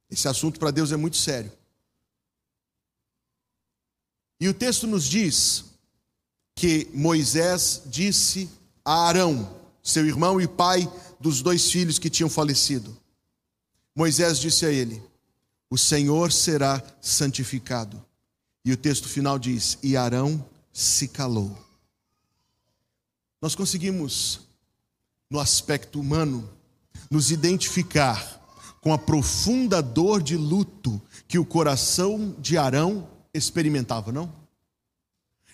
Esse 0.10 0.28
assunto 0.28 0.60
para 0.60 0.72
Deus 0.72 0.92
é 0.92 0.96
muito 0.96 1.18
sério. 1.18 1.52
E 4.40 4.48
o 4.48 4.54
texto 4.54 4.86
nos 4.86 5.06
diz 5.06 5.66
que 6.56 6.88
Moisés 6.94 7.82
disse 7.88 8.50
a 8.84 9.08
Arão, 9.08 9.60
seu 9.82 10.06
irmão 10.06 10.40
e 10.40 10.48
pai 10.48 10.92
dos 11.20 11.42
dois 11.42 11.72
filhos 11.72 11.98
que 11.98 12.10
tinham 12.10 12.30
falecido. 12.30 12.96
Moisés 13.96 14.40
disse 14.40 14.66
a 14.66 14.72
ele: 14.72 15.02
O 15.70 15.78
Senhor 15.78 16.32
será 16.32 16.84
santificado 17.02 18.06
e 18.66 18.74
o 18.74 18.78
texto 18.78 19.08
final 19.08 19.38
diz: 19.38 19.78
E 19.84 19.96
Arão 19.96 20.44
se 20.74 21.08
calou. 21.08 21.56
Nós 23.40 23.54
conseguimos, 23.54 24.40
no 25.30 25.40
aspecto 25.40 26.00
humano, 26.00 26.50
nos 27.10 27.30
identificar 27.30 28.42
com 28.82 28.92
a 28.92 28.98
profunda 28.98 29.82
dor 29.82 30.22
de 30.22 30.36
luto 30.36 31.00
que 31.28 31.38
o 31.38 31.46
coração 31.46 32.36
de 32.40 32.58
Arão 32.58 33.08
experimentava, 33.34 34.12
não? 34.12 34.34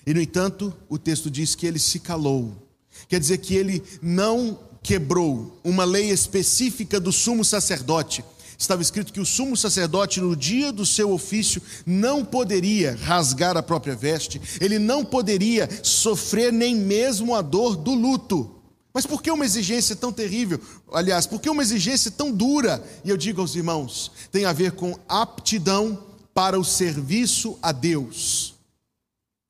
E 0.06 0.14
no 0.14 0.22
entanto, 0.22 0.74
o 0.90 0.98
texto 0.98 1.30
diz 1.30 1.54
que 1.54 1.68
ele 1.68 1.80
se 1.80 2.00
calou. 2.00 2.70
Quer 3.08 3.20
dizer 3.20 3.38
que 3.40 3.56
ele 3.56 3.84
não 4.02 4.60
quebrou 4.82 5.60
uma 5.64 5.84
lei 5.84 6.10
específica 6.10 7.00
do 7.00 7.12
sumo 7.12 7.46
sacerdote, 7.46 8.24
estava 8.62 8.82
escrito 8.82 9.12
que 9.12 9.20
o 9.20 9.26
sumo 9.26 9.58
sacerdote, 9.58 10.22
no 10.22 10.36
dia 10.36 10.72
do 10.72 10.86
seu 10.86 11.12
ofício, 11.12 11.62
não 11.86 12.24
poderia 12.24 12.96
rasgar 12.96 13.58
a 13.58 13.64
própria 13.64 13.96
veste, 13.96 14.40
ele 14.60 14.78
não 14.78 15.04
poderia 15.04 15.68
sofrer 15.84 16.54
nem 16.54 16.76
mesmo 16.76 17.36
a 17.36 17.42
dor 17.42 17.76
do 17.76 17.94
luto. 17.94 18.56
Mas 18.94 19.06
por 19.06 19.22
que 19.22 19.32
uma 19.32 19.46
exigência 19.46 19.96
tão 19.96 20.12
terrível? 20.12 20.60
Aliás, 20.92 21.26
por 21.26 21.42
que 21.42 21.50
uma 21.50 21.64
exigência 21.64 22.12
tão 22.12 22.32
dura? 22.32 22.84
E 23.04 23.10
eu 23.10 23.18
digo 23.18 23.42
aos 23.42 23.56
irmãos, 23.56 24.12
tem 24.32 24.46
a 24.46 24.54
ver 24.54 24.74
com 24.74 24.98
aptidão 25.08 26.04
para 26.34 26.60
o 26.60 26.64
serviço 26.64 27.58
a 27.62 27.72
Deus. 27.72 28.54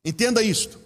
Entenda 0.05 0.41
isto. 0.41 0.79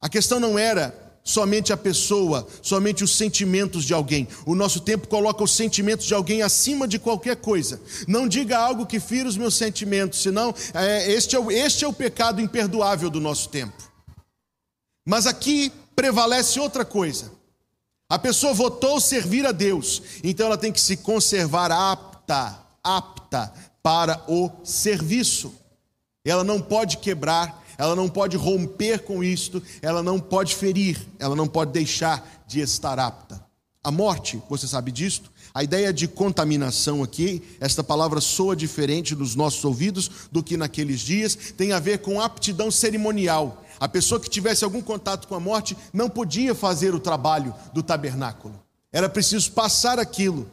A 0.00 0.08
questão 0.08 0.40
não 0.40 0.58
era 0.58 1.09
somente 1.22 1.72
a 1.72 1.76
pessoa, 1.76 2.46
somente 2.62 3.04
os 3.04 3.16
sentimentos 3.16 3.84
de 3.84 3.94
alguém. 3.94 4.26
O 4.46 4.54
nosso 4.54 4.80
tempo 4.80 5.08
coloca 5.08 5.44
os 5.44 5.54
sentimentos 5.54 6.06
de 6.06 6.14
alguém 6.14 6.42
acima 6.42 6.88
de 6.88 6.98
qualquer 6.98 7.36
coisa. 7.36 7.80
Não 8.06 8.26
diga 8.26 8.58
algo 8.58 8.86
que 8.86 8.98
fira 8.98 9.28
os 9.28 9.36
meus 9.36 9.54
sentimentos, 9.54 10.22
senão 10.22 10.54
é, 10.74 11.12
este, 11.12 11.36
é 11.36 11.40
este 11.52 11.84
é 11.84 11.88
o 11.88 11.92
pecado 11.92 12.40
imperdoável 12.40 13.10
do 13.10 13.20
nosso 13.20 13.48
tempo. 13.48 13.90
Mas 15.06 15.26
aqui 15.26 15.72
prevalece 15.94 16.58
outra 16.58 16.84
coisa. 16.84 17.32
A 18.08 18.18
pessoa 18.18 18.52
votou 18.52 19.00
servir 19.00 19.46
a 19.46 19.52
Deus, 19.52 20.02
então 20.24 20.46
ela 20.46 20.58
tem 20.58 20.72
que 20.72 20.80
se 20.80 20.96
conservar 20.96 21.70
apta, 21.70 22.58
apta 22.82 23.52
para 23.82 24.20
o 24.28 24.50
serviço. 24.64 25.54
Ela 26.24 26.42
não 26.42 26.60
pode 26.60 26.98
quebrar 26.98 27.59
ela 27.80 27.96
não 27.96 28.10
pode 28.10 28.36
romper 28.36 28.98
com 29.04 29.24
isto, 29.24 29.62
ela 29.80 30.02
não 30.02 30.20
pode 30.20 30.54
ferir, 30.54 30.98
ela 31.18 31.34
não 31.34 31.48
pode 31.48 31.72
deixar 31.72 32.44
de 32.46 32.60
estar 32.60 32.98
apta. 32.98 33.42
A 33.82 33.90
morte, 33.90 34.38
você 34.50 34.68
sabe 34.68 34.92
disto? 34.92 35.32
A 35.54 35.64
ideia 35.64 35.90
de 35.90 36.06
contaminação 36.06 37.02
aqui, 37.02 37.42
esta 37.58 37.82
palavra 37.82 38.20
soa 38.20 38.54
diferente 38.54 39.16
nos 39.16 39.34
nossos 39.34 39.64
ouvidos 39.64 40.10
do 40.30 40.42
que 40.42 40.58
naqueles 40.58 41.00
dias, 41.00 41.34
tem 41.56 41.72
a 41.72 41.78
ver 41.78 42.00
com 42.00 42.20
aptidão 42.20 42.70
cerimonial. 42.70 43.64
A 43.80 43.88
pessoa 43.88 44.20
que 44.20 44.28
tivesse 44.28 44.62
algum 44.62 44.82
contato 44.82 45.26
com 45.26 45.34
a 45.34 45.40
morte 45.40 45.74
não 45.90 46.10
podia 46.10 46.54
fazer 46.54 46.94
o 46.94 47.00
trabalho 47.00 47.54
do 47.72 47.82
tabernáculo. 47.82 48.62
Era 48.92 49.08
preciso 49.08 49.52
passar 49.52 49.98
aquilo. 49.98 50.46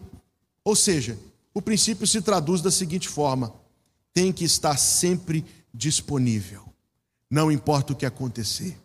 Ou 0.64 0.78
seja, 0.78 1.20
o 1.54 1.62
princípio 1.62 2.08
se 2.08 2.22
traduz 2.22 2.62
da 2.62 2.72
seguinte 2.72 3.10
forma: 3.10 3.54
tem 4.14 4.32
que 4.32 4.46
estar 4.46 4.78
sempre 4.78 5.44
disponível 5.74 6.67
não 7.30 7.52
importa 7.52 7.94
o 7.94 7.96
que 7.96 8.06
acontecer. 8.06 8.78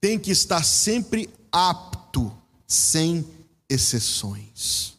Tem 0.00 0.18
que 0.18 0.30
estar 0.30 0.64
sempre 0.64 1.30
apto, 1.50 2.32
sem 2.66 3.26
exceções. 3.68 4.94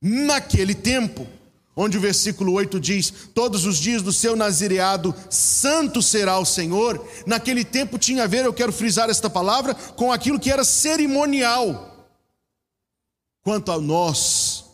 Naquele 0.00 0.74
tempo, 0.74 1.26
onde 1.74 1.98
o 1.98 2.00
versículo 2.00 2.52
8 2.52 2.80
diz: 2.80 3.12
Todos 3.34 3.64
os 3.64 3.78
dias 3.78 4.02
do 4.02 4.12
seu 4.12 4.34
nazireado, 4.34 5.14
santo 5.30 6.02
será 6.02 6.38
o 6.38 6.44
Senhor. 6.44 7.06
Naquele 7.26 7.64
tempo 7.64 7.98
tinha 7.98 8.24
a 8.24 8.26
ver, 8.26 8.44
eu 8.44 8.54
quero 8.54 8.72
frisar 8.72 9.10
esta 9.10 9.28
palavra, 9.28 9.74
com 9.74 10.12
aquilo 10.12 10.40
que 10.40 10.50
era 10.50 10.64
cerimonial. 10.64 11.94
Quanto 13.42 13.70
a 13.70 13.78
nós, 13.78 14.64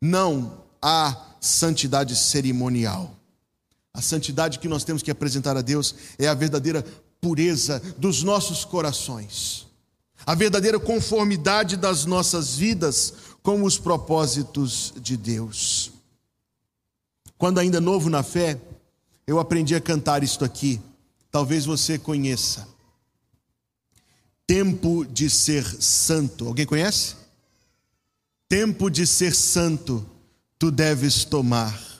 não 0.00 0.64
há 0.80 1.16
santidade 1.40 2.14
cerimonial. 2.14 3.14
A 3.94 4.02
santidade 4.02 4.58
que 4.58 4.66
nós 4.66 4.82
temos 4.82 5.02
que 5.04 5.10
apresentar 5.10 5.56
a 5.56 5.62
Deus 5.62 5.94
é 6.18 6.26
a 6.26 6.34
verdadeira 6.34 6.84
pureza 7.20 7.80
dos 7.96 8.24
nossos 8.24 8.64
corações, 8.64 9.68
a 10.26 10.34
verdadeira 10.34 10.80
conformidade 10.80 11.76
das 11.76 12.04
nossas 12.04 12.56
vidas 12.56 13.14
com 13.40 13.62
os 13.62 13.78
propósitos 13.78 14.92
de 15.00 15.16
Deus. 15.16 15.92
Quando 17.38 17.60
ainda 17.60 17.80
novo 17.80 18.10
na 18.10 18.24
fé, 18.24 18.60
eu 19.26 19.38
aprendi 19.38 19.76
a 19.76 19.80
cantar 19.80 20.24
isto 20.24 20.44
aqui, 20.44 20.80
talvez 21.30 21.64
você 21.64 21.96
conheça. 21.96 22.66
Tempo 24.46 25.06
de 25.06 25.30
ser 25.30 25.64
santo. 25.80 26.48
Alguém 26.48 26.66
conhece? 26.66 27.14
Tempo 28.48 28.90
de 28.90 29.06
ser 29.06 29.34
santo, 29.34 30.04
tu 30.58 30.70
deves 30.70 31.24
tomar 31.24 31.93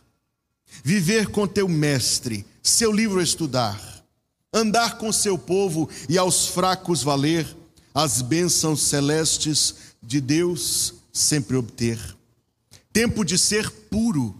viver 0.84 1.28
com 1.28 1.46
teu 1.46 1.66
mestre, 1.66 2.44
seu 2.62 2.92
livro 2.92 3.22
estudar, 3.22 3.80
andar 4.52 4.98
com 4.98 5.10
seu 5.10 5.38
povo 5.38 5.88
e 6.10 6.18
aos 6.18 6.46
fracos 6.46 7.02
valer, 7.02 7.46
as 7.94 8.20
bênçãos 8.20 8.82
celestes 8.82 9.76
de 10.02 10.20
Deus 10.20 10.94
sempre 11.10 11.56
obter. 11.56 11.98
Tempo 12.92 13.24
de 13.24 13.38
ser 13.38 13.70
puro, 13.70 14.36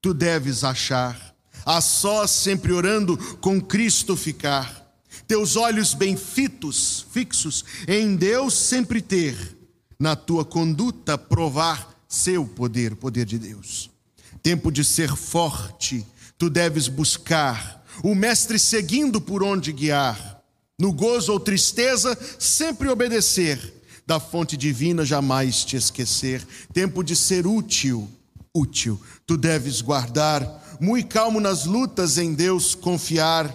tu 0.00 0.14
deves 0.14 0.62
achar, 0.62 1.34
a 1.66 1.80
sós 1.80 2.30
sempre 2.30 2.72
orando 2.72 3.18
com 3.38 3.60
Cristo 3.60 4.16
ficar. 4.16 4.78
Teus 5.26 5.56
olhos 5.56 5.92
bem 5.92 6.16
fitos, 6.16 7.04
fixos 7.10 7.64
em 7.88 8.14
Deus 8.14 8.54
sempre 8.54 9.02
ter, 9.02 9.36
na 9.98 10.14
tua 10.14 10.44
conduta 10.44 11.18
provar 11.18 12.00
seu 12.08 12.46
poder, 12.46 12.92
o 12.92 12.96
poder 12.96 13.26
de 13.26 13.38
Deus 13.38 13.90
tempo 14.42 14.70
de 14.70 14.84
ser 14.84 15.14
forte, 15.16 16.06
tu 16.38 16.48
deves 16.48 16.88
buscar, 16.88 17.84
o 18.02 18.14
Mestre 18.14 18.58
seguindo 18.58 19.20
por 19.20 19.42
onde 19.42 19.72
guiar, 19.72 20.42
no 20.78 20.92
gozo 20.92 21.32
ou 21.32 21.40
tristeza, 21.40 22.16
sempre 22.38 22.88
obedecer, 22.88 23.74
da 24.06 24.18
fonte 24.18 24.56
divina 24.56 25.04
jamais 25.04 25.64
te 25.64 25.76
esquecer, 25.76 26.44
tempo 26.72 27.04
de 27.04 27.14
ser 27.14 27.46
útil, 27.46 28.08
útil, 28.54 29.00
tu 29.26 29.36
deves 29.36 29.80
guardar, 29.80 30.78
muito 30.80 31.08
calmo 31.08 31.38
nas 31.38 31.64
lutas 31.64 32.18
em 32.18 32.34
Deus 32.34 32.74
confiar, 32.74 33.54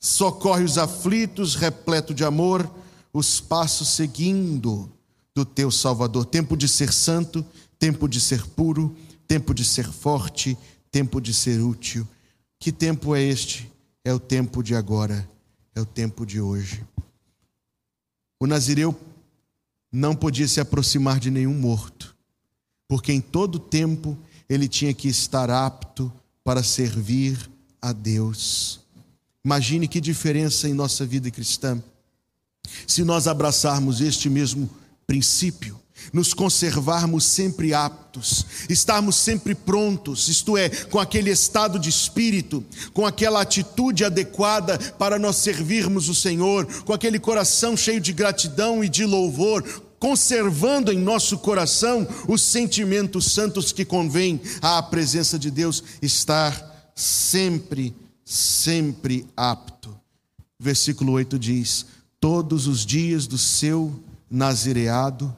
socorre 0.00 0.64
os 0.64 0.78
aflitos, 0.78 1.54
repleto 1.54 2.14
de 2.14 2.24
amor, 2.24 2.68
os 3.12 3.40
passos 3.40 3.88
seguindo 3.88 4.90
do 5.34 5.44
teu 5.44 5.70
Salvador, 5.70 6.24
tempo 6.24 6.56
de 6.56 6.66
ser 6.66 6.92
santo, 6.92 7.44
tempo 7.78 8.08
de 8.08 8.20
ser 8.20 8.46
puro, 8.46 8.96
tempo 9.30 9.54
de 9.54 9.64
ser 9.64 9.88
forte, 9.88 10.58
tempo 10.90 11.20
de 11.20 11.32
ser 11.32 11.60
útil. 11.60 12.04
Que 12.58 12.72
tempo 12.72 13.14
é 13.14 13.22
este? 13.22 13.70
É 14.04 14.12
o 14.12 14.18
tempo 14.18 14.60
de 14.60 14.74
agora, 14.74 15.30
é 15.72 15.80
o 15.80 15.86
tempo 15.86 16.26
de 16.26 16.40
hoje. 16.40 16.84
O 18.40 18.46
nazireu 18.48 18.92
não 19.92 20.16
podia 20.16 20.48
se 20.48 20.58
aproximar 20.58 21.20
de 21.20 21.30
nenhum 21.30 21.54
morto, 21.54 22.16
porque 22.88 23.12
em 23.12 23.20
todo 23.20 23.60
tempo 23.60 24.18
ele 24.48 24.66
tinha 24.66 24.92
que 24.92 25.06
estar 25.06 25.48
apto 25.48 26.12
para 26.42 26.60
servir 26.64 27.48
a 27.80 27.92
Deus. 27.92 28.80
Imagine 29.44 29.86
que 29.86 30.00
diferença 30.00 30.68
em 30.68 30.74
nossa 30.74 31.06
vida 31.06 31.30
cristã 31.30 31.80
se 32.84 33.04
nós 33.04 33.28
abraçarmos 33.28 34.00
este 34.00 34.28
mesmo 34.28 34.68
princípio, 35.06 35.79
nos 36.12 36.34
conservarmos 36.34 37.24
sempre 37.24 37.74
aptos, 37.74 38.44
estarmos 38.68 39.16
sempre 39.16 39.54
prontos, 39.54 40.28
isto 40.28 40.56
é, 40.56 40.68
com 40.68 40.98
aquele 40.98 41.30
estado 41.30 41.78
de 41.78 41.88
espírito, 41.88 42.64
com 42.92 43.06
aquela 43.06 43.40
atitude 43.40 44.04
adequada 44.04 44.78
para 44.98 45.18
nós 45.18 45.36
servirmos 45.36 46.08
o 46.08 46.14
Senhor, 46.14 46.66
com 46.84 46.92
aquele 46.92 47.18
coração 47.18 47.76
cheio 47.76 48.00
de 48.00 48.12
gratidão 48.12 48.82
e 48.82 48.88
de 48.88 49.04
louvor, 49.04 49.64
conservando 49.98 50.90
em 50.90 50.98
nosso 50.98 51.38
coração 51.38 52.08
os 52.26 52.42
sentimentos 52.42 53.32
santos 53.32 53.70
que 53.70 53.84
convém 53.84 54.40
à 54.62 54.82
presença 54.82 55.38
de 55.38 55.50
Deus, 55.50 55.84
estar 56.00 56.90
sempre, 56.94 57.94
sempre 58.24 59.26
apto. 59.36 59.94
Versículo 60.58 61.12
8 61.12 61.38
diz: 61.38 61.86
Todos 62.18 62.66
os 62.66 62.84
dias 62.84 63.26
do 63.26 63.38
seu 63.38 63.98
nazireado, 64.30 65.34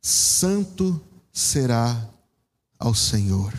santo 0.00 1.00
será 1.32 2.08
ao 2.78 2.94
Senhor. 2.94 3.52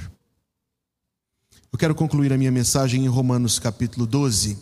Eu 1.72 1.78
quero 1.78 1.94
concluir 1.94 2.34
a 2.34 2.38
minha 2.38 2.52
mensagem 2.52 3.04
em 3.04 3.08
Romanos 3.08 3.60
capítulo 3.60 4.06
12, 4.08 4.58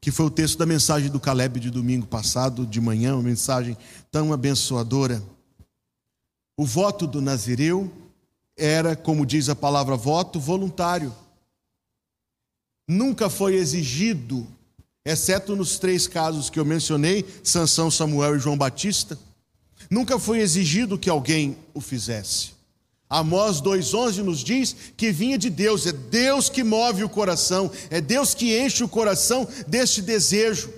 que 0.00 0.10
foi 0.10 0.26
o 0.26 0.30
texto 0.30 0.58
da 0.58 0.66
mensagem 0.66 1.10
do 1.10 1.20
Caleb 1.20 1.60
de 1.60 1.70
domingo 1.70 2.06
passado, 2.06 2.66
de 2.66 2.80
manhã, 2.80 3.14
uma 3.14 3.22
mensagem 3.22 3.76
tão 4.10 4.32
abençoadora. 4.32 5.22
O 6.56 6.66
voto 6.66 7.06
do 7.06 7.20
Nazireu 7.20 7.92
era, 8.56 8.96
como 8.96 9.24
diz 9.26 9.48
a 9.48 9.56
palavra 9.56 9.96
voto, 9.96 10.40
voluntário. 10.40 11.14
Nunca 12.86 13.30
foi 13.30 13.54
exigido, 13.54 14.46
exceto 15.04 15.56
nos 15.56 15.78
três 15.78 16.06
casos 16.06 16.50
que 16.50 16.58
eu 16.58 16.64
mencionei, 16.64 17.24
Sansão, 17.42 17.90
Samuel 17.90 18.36
e 18.36 18.40
João 18.40 18.58
Batista 18.58 19.18
Nunca 19.90 20.18
foi 20.18 20.40
exigido 20.40 20.98
que 20.98 21.10
alguém 21.10 21.56
o 21.72 21.80
fizesse. 21.80 22.54
Amós 23.08 23.60
2,11 23.60 24.16
nos 24.18 24.40
diz 24.40 24.74
que 24.96 25.12
vinha 25.12 25.38
de 25.38 25.50
Deus, 25.50 25.86
é 25.86 25.92
Deus 25.92 26.48
que 26.48 26.64
move 26.64 27.04
o 27.04 27.08
coração, 27.08 27.70
é 27.90 28.00
Deus 28.00 28.34
que 28.34 28.58
enche 28.58 28.82
o 28.82 28.88
coração 28.88 29.46
deste 29.68 30.02
desejo. 30.02 30.72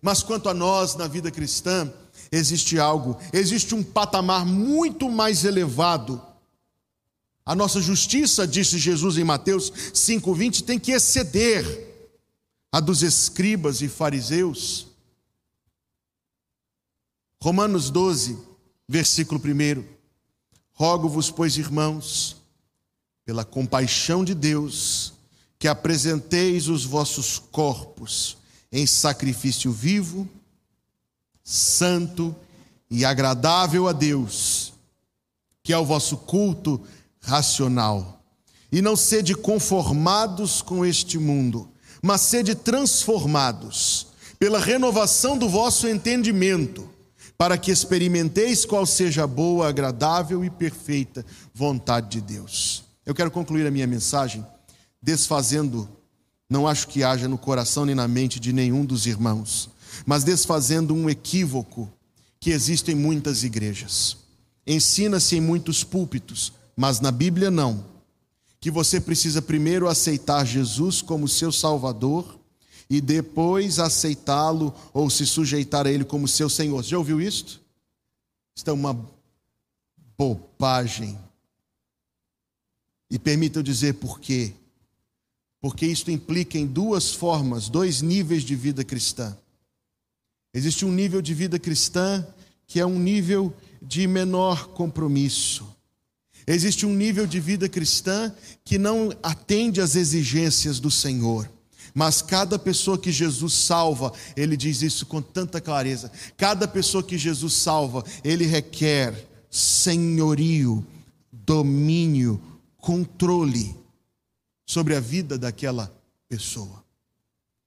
Mas 0.00 0.22
quanto 0.22 0.48
a 0.48 0.54
nós 0.54 0.94
na 0.94 1.08
vida 1.08 1.30
cristã, 1.30 1.92
existe 2.30 2.78
algo, 2.78 3.18
existe 3.32 3.74
um 3.74 3.82
patamar 3.82 4.46
muito 4.46 5.10
mais 5.10 5.44
elevado. 5.44 6.22
A 7.44 7.54
nossa 7.54 7.80
justiça, 7.80 8.46
disse 8.46 8.78
Jesus 8.78 9.18
em 9.18 9.24
Mateus 9.24 9.70
5,20, 9.70 10.62
tem 10.62 10.78
que 10.78 10.92
exceder 10.92 11.88
a 12.70 12.78
dos 12.78 13.02
escribas 13.02 13.82
e 13.82 13.88
fariseus. 13.88 14.86
Romanos 17.42 17.88
12, 17.88 18.50
Versículo 18.86 19.40
1: 19.40 19.84
Rogo-vos, 20.72 21.30
pois, 21.30 21.56
irmãos, 21.56 22.36
pela 23.24 23.44
compaixão 23.44 24.24
de 24.24 24.34
Deus, 24.34 25.14
que 25.56 25.68
apresenteis 25.68 26.68
os 26.68 26.84
vossos 26.84 27.38
corpos 27.38 28.36
em 28.72 28.86
sacrifício 28.86 29.70
vivo, 29.70 30.28
santo 31.44 32.34
e 32.90 33.04
agradável 33.04 33.86
a 33.86 33.92
Deus, 33.92 34.72
que 35.62 35.72
é 35.72 35.78
o 35.78 35.86
vosso 35.86 36.16
culto 36.16 36.82
racional. 37.20 38.22
E 38.72 38.82
não 38.82 38.96
sede 38.96 39.36
conformados 39.36 40.60
com 40.60 40.84
este 40.84 41.16
mundo, 41.16 41.70
mas 42.02 42.20
sede 42.22 42.56
transformados 42.56 44.08
pela 44.36 44.58
renovação 44.58 45.38
do 45.38 45.48
vosso 45.48 45.86
entendimento 45.86 46.89
para 47.40 47.56
que 47.56 47.70
experimenteis 47.70 48.66
qual 48.66 48.84
seja 48.84 49.24
a 49.24 49.26
boa, 49.26 49.66
agradável 49.66 50.44
e 50.44 50.50
perfeita 50.50 51.24
vontade 51.54 52.10
de 52.10 52.20
Deus. 52.20 52.84
Eu 53.06 53.14
quero 53.14 53.30
concluir 53.30 53.66
a 53.66 53.70
minha 53.70 53.86
mensagem 53.86 54.44
desfazendo, 55.00 55.88
não 56.50 56.68
acho 56.68 56.86
que 56.86 57.02
haja 57.02 57.26
no 57.26 57.38
coração 57.38 57.86
nem 57.86 57.94
na 57.94 58.06
mente 58.06 58.38
de 58.38 58.52
nenhum 58.52 58.84
dos 58.84 59.06
irmãos, 59.06 59.70
mas 60.04 60.22
desfazendo 60.22 60.94
um 60.94 61.08
equívoco 61.08 61.90
que 62.38 62.50
existe 62.50 62.92
em 62.92 62.94
muitas 62.94 63.42
igrejas. 63.42 64.18
Ensina-se 64.66 65.36
em 65.36 65.40
muitos 65.40 65.82
púlpitos, 65.82 66.52
mas 66.76 67.00
na 67.00 67.10
Bíblia 67.10 67.50
não. 67.50 67.86
Que 68.60 68.70
você 68.70 69.00
precisa 69.00 69.40
primeiro 69.40 69.88
aceitar 69.88 70.44
Jesus 70.44 71.00
como 71.00 71.26
seu 71.26 71.50
Salvador 71.50 72.38
e 72.90 73.00
depois 73.00 73.78
aceitá-lo 73.78 74.74
ou 74.92 75.08
se 75.08 75.24
sujeitar 75.24 75.86
a 75.86 75.92
ele 75.92 76.04
como 76.04 76.26
seu 76.26 76.50
Senhor. 76.50 76.82
Já 76.82 76.98
ouviu 76.98 77.20
isto? 77.20 77.60
Isto 78.56 78.68
é 78.68 78.72
uma 78.72 79.08
bobagem. 80.18 81.16
E 83.08 83.16
permita 83.16 83.60
eu 83.60 83.62
dizer 83.62 83.94
por 83.94 84.18
quê. 84.18 84.52
Porque 85.60 85.86
isto 85.86 86.10
implica 86.10 86.58
em 86.58 86.66
duas 86.66 87.14
formas, 87.14 87.68
dois 87.68 88.02
níveis 88.02 88.42
de 88.42 88.56
vida 88.56 88.82
cristã. 88.82 89.36
Existe 90.52 90.84
um 90.84 90.90
nível 90.90 91.22
de 91.22 91.32
vida 91.32 91.60
cristã 91.60 92.26
que 92.66 92.80
é 92.80 92.86
um 92.86 92.98
nível 92.98 93.54
de 93.80 94.06
menor 94.08 94.68
compromisso. 94.68 95.68
Existe 96.44 96.84
um 96.86 96.94
nível 96.94 97.26
de 97.26 97.38
vida 97.38 97.68
cristã 97.68 98.34
que 98.64 98.78
não 98.78 99.10
atende 99.22 99.80
às 99.80 99.94
exigências 99.94 100.80
do 100.80 100.90
Senhor. 100.90 101.48
Mas 101.94 102.22
cada 102.22 102.58
pessoa 102.58 102.98
que 102.98 103.10
Jesus 103.10 103.52
salva, 103.52 104.12
ele 104.36 104.56
diz 104.56 104.82
isso 104.82 105.06
com 105.06 105.20
tanta 105.20 105.60
clareza. 105.60 106.10
Cada 106.36 106.68
pessoa 106.68 107.02
que 107.02 107.18
Jesus 107.18 107.54
salva, 107.54 108.04
ele 108.22 108.46
requer 108.46 109.28
senhorio, 109.50 110.86
domínio, 111.32 112.40
controle 112.76 113.76
sobre 114.66 114.94
a 114.94 115.00
vida 115.00 115.36
daquela 115.36 115.92
pessoa. 116.28 116.84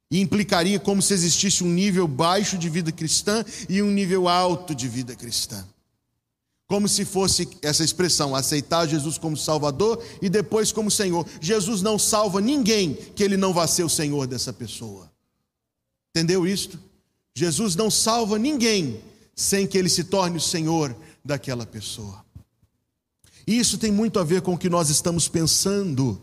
E 0.10 0.20
implicaria 0.22 0.80
como 0.80 1.02
se 1.02 1.14
existisse 1.14 1.64
um 1.64 1.70
nível 1.70 2.08
baixo 2.08 2.58
de 2.58 2.70
vida 2.70 2.92
cristã 2.92 3.44
e 3.68 3.82
um 3.82 3.92
nível 3.92 4.28
alto 4.30 4.74
de 4.76 4.88
vida 4.88 5.16
cristã 5.16 5.66
como 6.74 6.90
se 6.90 7.06
fosse 7.06 7.48
essa 7.62 7.84
expressão, 7.84 8.36
aceitar 8.36 8.88
Jesus 8.88 9.20
como 9.20 9.38
Salvador 9.38 10.04
e 10.20 10.28
depois 10.28 10.72
como 10.72 10.90
Senhor. 10.90 11.24
Jesus 11.40 11.84
não 11.84 12.00
salva 12.00 12.42
ninguém 12.42 12.96
que 12.96 13.24
ele 13.24 13.38
não 13.38 13.54
vá 13.54 13.68
ser 13.68 13.84
o 13.84 13.90
Senhor 13.90 14.26
dessa 14.26 14.52
pessoa. 14.52 15.08
Entendeu 16.10 16.48
isto? 16.48 16.80
Jesus 17.36 17.76
não 17.76 17.92
salva 17.92 18.40
ninguém 18.40 19.00
sem 19.36 19.68
que 19.68 19.78
ele 19.78 19.88
se 19.88 20.06
torne 20.06 20.38
o 20.38 20.42
Senhor 20.42 20.96
daquela 21.24 21.64
pessoa. 21.64 22.26
E 23.46 23.60
isso 23.60 23.78
tem 23.78 23.92
muito 23.92 24.18
a 24.18 24.24
ver 24.24 24.42
com 24.42 24.56
o 24.56 24.58
que 24.58 24.68
nós 24.68 24.90
estamos 24.90 25.28
pensando 25.28 26.20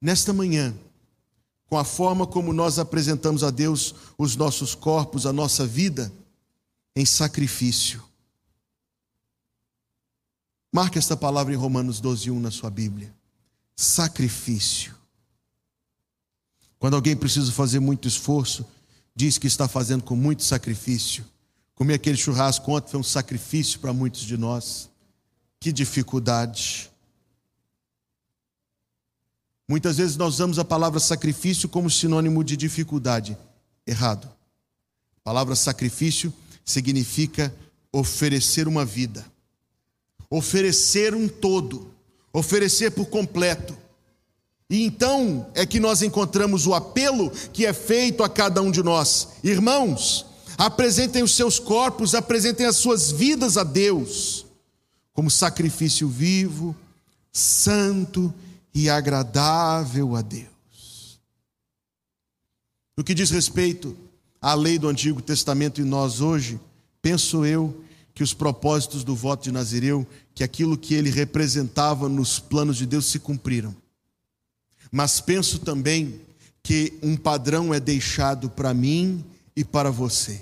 nesta 0.00 0.32
manhã, 0.32 0.74
com 1.66 1.76
a 1.76 1.84
forma 1.84 2.26
como 2.26 2.54
nós 2.54 2.78
apresentamos 2.78 3.44
a 3.44 3.50
Deus 3.50 3.94
os 4.16 4.36
nossos 4.36 4.74
corpos, 4.74 5.26
a 5.26 5.34
nossa 5.34 5.66
vida 5.66 6.10
em 6.96 7.04
sacrifício. 7.04 8.06
Marque 10.76 10.98
esta 10.98 11.16
palavra 11.16 11.54
em 11.54 11.56
Romanos 11.56 12.00
12, 12.00 12.30
1 12.30 12.38
na 12.38 12.50
sua 12.50 12.68
Bíblia. 12.68 13.10
Sacrifício. 13.74 14.94
Quando 16.78 16.96
alguém 16.96 17.16
precisa 17.16 17.50
fazer 17.50 17.80
muito 17.80 18.06
esforço, 18.06 18.62
diz 19.14 19.38
que 19.38 19.46
está 19.46 19.66
fazendo 19.66 20.04
com 20.04 20.14
muito 20.14 20.44
sacrifício. 20.44 21.24
Comer 21.74 21.94
aquele 21.94 22.18
churrasco 22.18 22.70
ontem 22.70 22.90
foi 22.90 23.00
um 23.00 23.02
sacrifício 23.02 23.80
para 23.80 23.90
muitos 23.94 24.20
de 24.20 24.36
nós. 24.36 24.90
Que 25.58 25.72
dificuldade. 25.72 26.92
Muitas 29.66 29.96
vezes 29.96 30.18
nós 30.18 30.34
usamos 30.34 30.58
a 30.58 30.64
palavra 30.64 31.00
sacrifício 31.00 31.70
como 31.70 31.88
sinônimo 31.88 32.44
de 32.44 32.54
dificuldade. 32.54 33.34
Errado. 33.86 34.30
A 35.16 35.20
palavra 35.22 35.56
sacrifício 35.56 36.30
significa 36.66 37.50
oferecer 37.90 38.68
uma 38.68 38.84
vida 38.84 39.24
oferecer 40.30 41.14
um 41.14 41.28
todo, 41.28 41.92
oferecer 42.32 42.90
por 42.90 43.06
completo. 43.06 43.76
E 44.68 44.84
então 44.84 45.50
é 45.54 45.64
que 45.64 45.78
nós 45.78 46.02
encontramos 46.02 46.66
o 46.66 46.74
apelo 46.74 47.30
que 47.52 47.64
é 47.64 47.72
feito 47.72 48.22
a 48.24 48.28
cada 48.28 48.60
um 48.60 48.70
de 48.70 48.82
nós. 48.82 49.28
Irmãos, 49.44 50.26
apresentem 50.58 51.22
os 51.22 51.34
seus 51.34 51.58
corpos, 51.58 52.14
apresentem 52.14 52.66
as 52.66 52.76
suas 52.76 53.10
vidas 53.10 53.56
a 53.56 53.62
Deus, 53.62 54.44
como 55.12 55.30
sacrifício 55.30 56.08
vivo, 56.08 56.74
santo 57.32 58.32
e 58.74 58.90
agradável 58.90 60.16
a 60.16 60.22
Deus. 60.22 61.20
No 62.96 63.04
que 63.04 63.14
diz 63.14 63.30
respeito 63.30 63.96
à 64.40 64.54
lei 64.54 64.78
do 64.78 64.88
Antigo 64.88 65.22
Testamento 65.22 65.80
e 65.80 65.84
nós 65.84 66.20
hoje, 66.20 66.58
penso 67.00 67.44
eu 67.44 67.84
que 68.16 68.22
os 68.22 68.32
propósitos 68.32 69.04
do 69.04 69.14
voto 69.14 69.44
de 69.44 69.52
Nazireu, 69.52 70.06
que 70.34 70.42
aquilo 70.42 70.78
que 70.78 70.94
ele 70.94 71.10
representava 71.10 72.08
nos 72.08 72.38
planos 72.38 72.78
de 72.78 72.86
Deus 72.86 73.04
se 73.04 73.18
cumpriram. 73.18 73.76
Mas 74.90 75.20
penso 75.20 75.58
também 75.58 76.18
que 76.62 76.94
um 77.02 77.14
padrão 77.14 77.74
é 77.74 77.78
deixado 77.78 78.48
para 78.48 78.72
mim 78.72 79.22
e 79.54 79.62
para 79.62 79.90
você. 79.90 80.40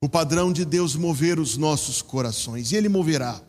O 0.00 0.08
padrão 0.08 0.52
de 0.52 0.64
Deus 0.64 0.94
mover 0.94 1.40
os 1.40 1.56
nossos 1.56 2.00
corações, 2.00 2.70
e 2.70 2.76
Ele 2.76 2.88
moverá 2.88 3.42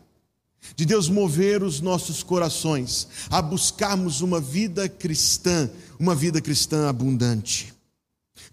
de 0.74 0.84
Deus 0.84 1.08
mover 1.08 1.62
os 1.62 1.80
nossos 1.80 2.24
corações 2.24 3.06
a 3.30 3.40
buscarmos 3.40 4.22
uma 4.22 4.40
vida 4.40 4.88
cristã, 4.88 5.70
uma 6.00 6.16
vida 6.16 6.40
cristã 6.40 6.88
abundante. 6.88 7.75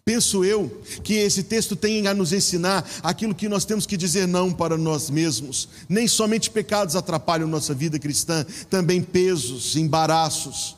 Penso 0.06 0.44
eu 0.44 0.70
que 1.02 1.14
esse 1.14 1.44
texto 1.44 1.78
tem 1.78 2.08
a 2.08 2.14
nos 2.14 2.34
ensinar 2.34 2.86
aquilo 3.02 3.34
que 3.34 3.48
nós 3.48 3.64
temos 3.64 3.86
que 3.86 3.96
dizer 3.96 4.28
não 4.28 4.52
para 4.52 4.78
nós 4.78 5.10
mesmos. 5.10 5.70
Nem 5.88 6.08
somente 6.08 6.50
pecados 6.50 6.96
atrapalham 6.96 7.48
nossa 7.48 7.74
vida 7.74 7.98
cristã, 7.98 8.46
também 8.70 9.02
pesos, 9.02 9.78
embaraços. 9.78 10.76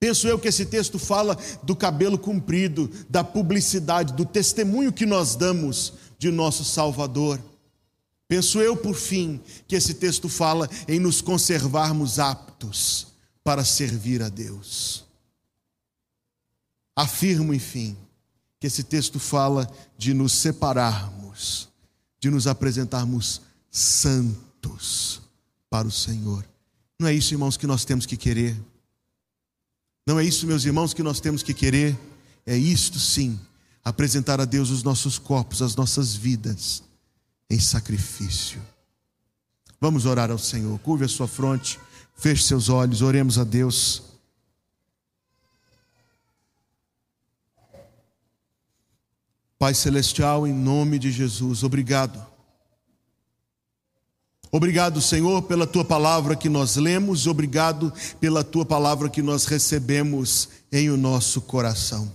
Penso 0.00 0.26
eu 0.26 0.38
que 0.38 0.48
esse 0.48 0.66
texto 0.66 0.98
fala 0.98 1.36
do 1.62 1.76
cabelo 1.76 2.18
comprido, 2.18 2.90
da 3.10 3.22
publicidade, 3.22 4.14
do 4.14 4.24
testemunho 4.24 4.92
que 4.92 5.04
nós 5.04 5.36
damos 5.36 5.94
de 6.18 6.30
nosso 6.30 6.64
Salvador. 6.64 7.38
Penso 8.26 8.60
eu, 8.60 8.74
por 8.74 8.94
fim, 8.94 9.38
que 9.68 9.76
esse 9.76 9.94
texto 9.94 10.30
fala 10.30 10.68
em 10.88 10.98
nos 10.98 11.20
conservarmos 11.20 12.18
aptos 12.18 13.06
para 13.42 13.64
servir 13.64 14.22
a 14.22 14.30
Deus. 14.30 15.03
Afirmo, 16.96 17.52
enfim, 17.52 17.96
que 18.60 18.66
esse 18.66 18.82
texto 18.82 19.18
fala 19.18 19.70
de 19.98 20.14
nos 20.14 20.32
separarmos, 20.32 21.68
de 22.20 22.30
nos 22.30 22.46
apresentarmos 22.46 23.42
santos 23.70 25.20
para 25.68 25.88
o 25.88 25.90
Senhor. 25.90 26.44
Não 26.98 27.08
é 27.08 27.14
isso, 27.14 27.34
irmãos, 27.34 27.56
que 27.56 27.66
nós 27.66 27.84
temos 27.84 28.06
que 28.06 28.16
querer. 28.16 28.56
Não 30.06 30.18
é 30.18 30.24
isso, 30.24 30.46
meus 30.46 30.64
irmãos, 30.64 30.94
que 30.94 31.02
nós 31.02 31.20
temos 31.20 31.42
que 31.42 31.52
querer. 31.52 31.98
É 32.46 32.56
isto, 32.56 32.98
sim, 32.98 33.40
apresentar 33.84 34.40
a 34.40 34.44
Deus 34.44 34.70
os 34.70 34.82
nossos 34.82 35.18
corpos, 35.18 35.60
as 35.60 35.74
nossas 35.74 36.14
vidas 36.14 36.82
em 37.50 37.58
sacrifício. 37.58 38.62
Vamos 39.80 40.06
orar 40.06 40.30
ao 40.30 40.38
Senhor. 40.38 40.78
Curve 40.78 41.04
a 41.04 41.08
sua 41.08 41.28
fronte, 41.28 41.78
feche 42.16 42.44
seus 42.44 42.68
olhos, 42.68 43.02
oremos 43.02 43.38
a 43.38 43.44
Deus. 43.44 44.02
Pai 49.64 49.72
Celestial, 49.72 50.46
em 50.46 50.52
nome 50.52 50.98
de 50.98 51.10
Jesus, 51.10 51.62
obrigado. 51.62 52.22
Obrigado, 54.52 55.00
Senhor, 55.00 55.40
pela 55.40 55.66
tua 55.66 55.82
palavra 55.82 56.36
que 56.36 56.50
nós 56.50 56.76
lemos, 56.76 57.26
obrigado 57.26 57.90
pela 58.20 58.44
tua 58.44 58.66
palavra 58.66 59.08
que 59.08 59.22
nós 59.22 59.46
recebemos 59.46 60.50
em 60.70 60.90
o 60.90 60.98
nosso 60.98 61.40
coração. 61.40 62.12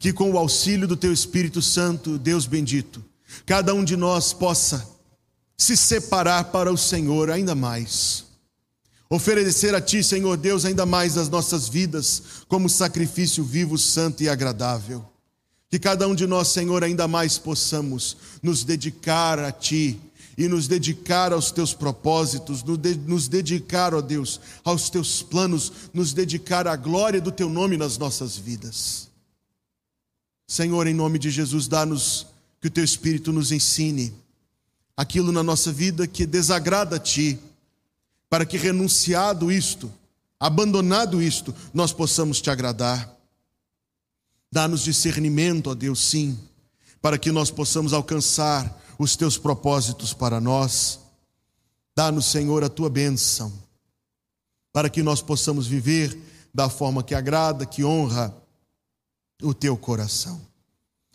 Que 0.00 0.12
com 0.12 0.32
o 0.32 0.36
auxílio 0.36 0.88
do 0.88 0.96
teu 0.96 1.12
Espírito 1.12 1.62
Santo, 1.62 2.18
Deus 2.18 2.46
bendito, 2.46 3.04
cada 3.46 3.72
um 3.72 3.84
de 3.84 3.96
nós 3.96 4.32
possa 4.32 4.90
se 5.56 5.76
separar 5.76 6.46
para 6.46 6.72
o 6.72 6.76
Senhor 6.76 7.30
ainda 7.30 7.54
mais. 7.54 8.24
Oferecer 9.08 9.72
a 9.72 9.80
Ti, 9.80 10.02
Senhor 10.02 10.36
Deus, 10.36 10.64
ainda 10.64 10.84
mais 10.84 11.16
as 11.16 11.28
nossas 11.28 11.68
vidas 11.68 12.44
como 12.48 12.68
sacrifício 12.68 13.44
vivo, 13.44 13.78
santo 13.78 14.24
e 14.24 14.28
agradável. 14.28 15.08
Que 15.70 15.78
cada 15.78 16.08
um 16.08 16.14
de 16.14 16.26
nós, 16.26 16.48
Senhor, 16.48 16.82
ainda 16.82 17.06
mais 17.06 17.38
possamos 17.38 18.16
nos 18.42 18.64
dedicar 18.64 19.38
a 19.38 19.52
Ti 19.52 20.00
e 20.36 20.48
nos 20.48 20.66
dedicar 20.66 21.32
aos 21.32 21.50
Teus 21.50 21.74
propósitos, 21.74 22.62
nos 23.06 23.28
dedicar, 23.28 23.94
ó 23.94 24.00
Deus, 24.00 24.40
aos 24.64 24.88
Teus 24.88 25.22
planos, 25.22 25.72
nos 25.92 26.12
dedicar 26.12 26.66
à 26.66 26.76
glória 26.76 27.20
do 27.20 27.32
Teu 27.32 27.50
nome 27.50 27.76
nas 27.76 27.98
nossas 27.98 28.36
vidas. 28.36 29.08
Senhor, 30.46 30.86
em 30.86 30.94
nome 30.94 31.18
de 31.18 31.30
Jesus, 31.30 31.68
dá-nos 31.68 32.26
que 32.60 32.68
o 32.68 32.70
teu 32.70 32.82
Espírito 32.82 33.32
nos 33.32 33.52
ensine 33.52 34.14
aquilo 34.96 35.30
na 35.30 35.42
nossa 35.42 35.70
vida 35.70 36.06
que 36.06 36.26
desagrada 36.26 36.96
a 36.96 36.98
ti, 36.98 37.38
para 38.30 38.46
que 38.46 38.56
renunciado 38.56 39.52
isto, 39.52 39.92
abandonado 40.40 41.22
isto, 41.22 41.54
nós 41.72 41.92
possamos 41.92 42.40
te 42.40 42.50
agradar. 42.50 43.17
Dá-nos 44.50 44.82
discernimento, 44.82 45.70
ó 45.70 45.74
Deus, 45.74 46.00
sim, 46.00 46.38
para 47.00 47.18
que 47.18 47.30
nós 47.30 47.50
possamos 47.50 47.92
alcançar 47.92 48.82
os 48.98 49.14
teus 49.14 49.36
propósitos 49.38 50.12
para 50.12 50.40
nós. 50.40 51.00
Dá-nos, 51.94 52.26
Senhor, 52.26 52.64
a 52.64 52.68
tua 52.68 52.88
bênção, 52.88 53.52
para 54.72 54.88
que 54.88 55.02
nós 55.02 55.20
possamos 55.20 55.66
viver 55.66 56.18
da 56.54 56.68
forma 56.68 57.02
que 57.02 57.14
agrada, 57.14 57.66
que 57.66 57.84
honra 57.84 58.34
o 59.42 59.54
teu 59.54 59.76
coração. 59.76 60.40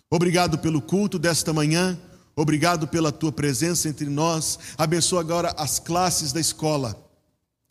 Obrigado 0.10 0.58
pelo 0.60 0.82
culto 0.82 1.18
desta 1.18 1.52
manhã. 1.52 2.00
Obrigado 2.36 2.88
pela 2.88 3.12
tua 3.12 3.32
presença 3.32 3.90
entre 3.90 4.06
nós. 4.08 4.58
Abençoa 4.78 5.22
agora 5.22 5.54
as 5.58 5.80
classes 5.80 6.32
da 6.32 6.40
escola. 6.40 7.03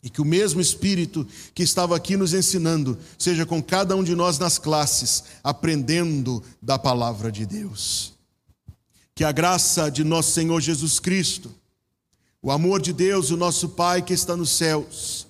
E 0.03 0.09
que 0.09 0.21
o 0.21 0.25
mesmo 0.25 0.59
Espírito 0.59 1.25
que 1.55 1.63
estava 1.63 1.95
aqui 1.95 2.17
nos 2.17 2.33
ensinando 2.33 2.97
seja 3.17 3.45
com 3.45 3.63
cada 3.63 3.95
um 3.95 4.03
de 4.03 4.13
nós 4.13 4.37
nas 4.37 4.59
classes, 4.59 5.23
aprendendo 5.41 6.43
da 6.61 6.77
palavra 6.77 7.31
de 7.31 7.45
Deus. 7.45 8.13
Que 9.15 9.23
a 9.23 9.31
graça 9.31 9.89
de 9.89 10.03
nosso 10.03 10.33
Senhor 10.33 10.59
Jesus 10.59 10.99
Cristo, 10.99 11.49
o 12.41 12.51
amor 12.51 12.81
de 12.81 12.91
Deus, 12.91 13.31
o 13.31 13.37
nosso 13.37 13.69
Pai 13.69 14.01
que 14.01 14.13
está 14.13 14.35
nos 14.35 14.49
céus, 14.49 15.25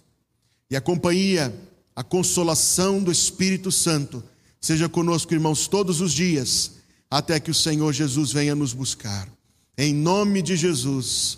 e 0.70 0.76
a 0.76 0.82
companhia, 0.82 1.54
a 1.96 2.04
consolação 2.04 3.04
do 3.04 3.12
Espírito 3.12 3.72
Santo, 3.72 4.24
seja 4.60 4.90
conosco, 4.90 5.34
irmãos, 5.34 5.68
todos 5.68 6.02
os 6.02 6.12
dias 6.12 6.72
até 7.12 7.40
que 7.40 7.52
o 7.52 7.54
Senhor 7.54 7.94
Jesus 7.94 8.32
venha 8.32 8.56
nos 8.56 8.74
buscar. 8.74 9.30
Em 9.78 9.94
nome 9.94 10.42
de 10.42 10.56
Jesus. 10.56 11.38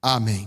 Amém. 0.00 0.46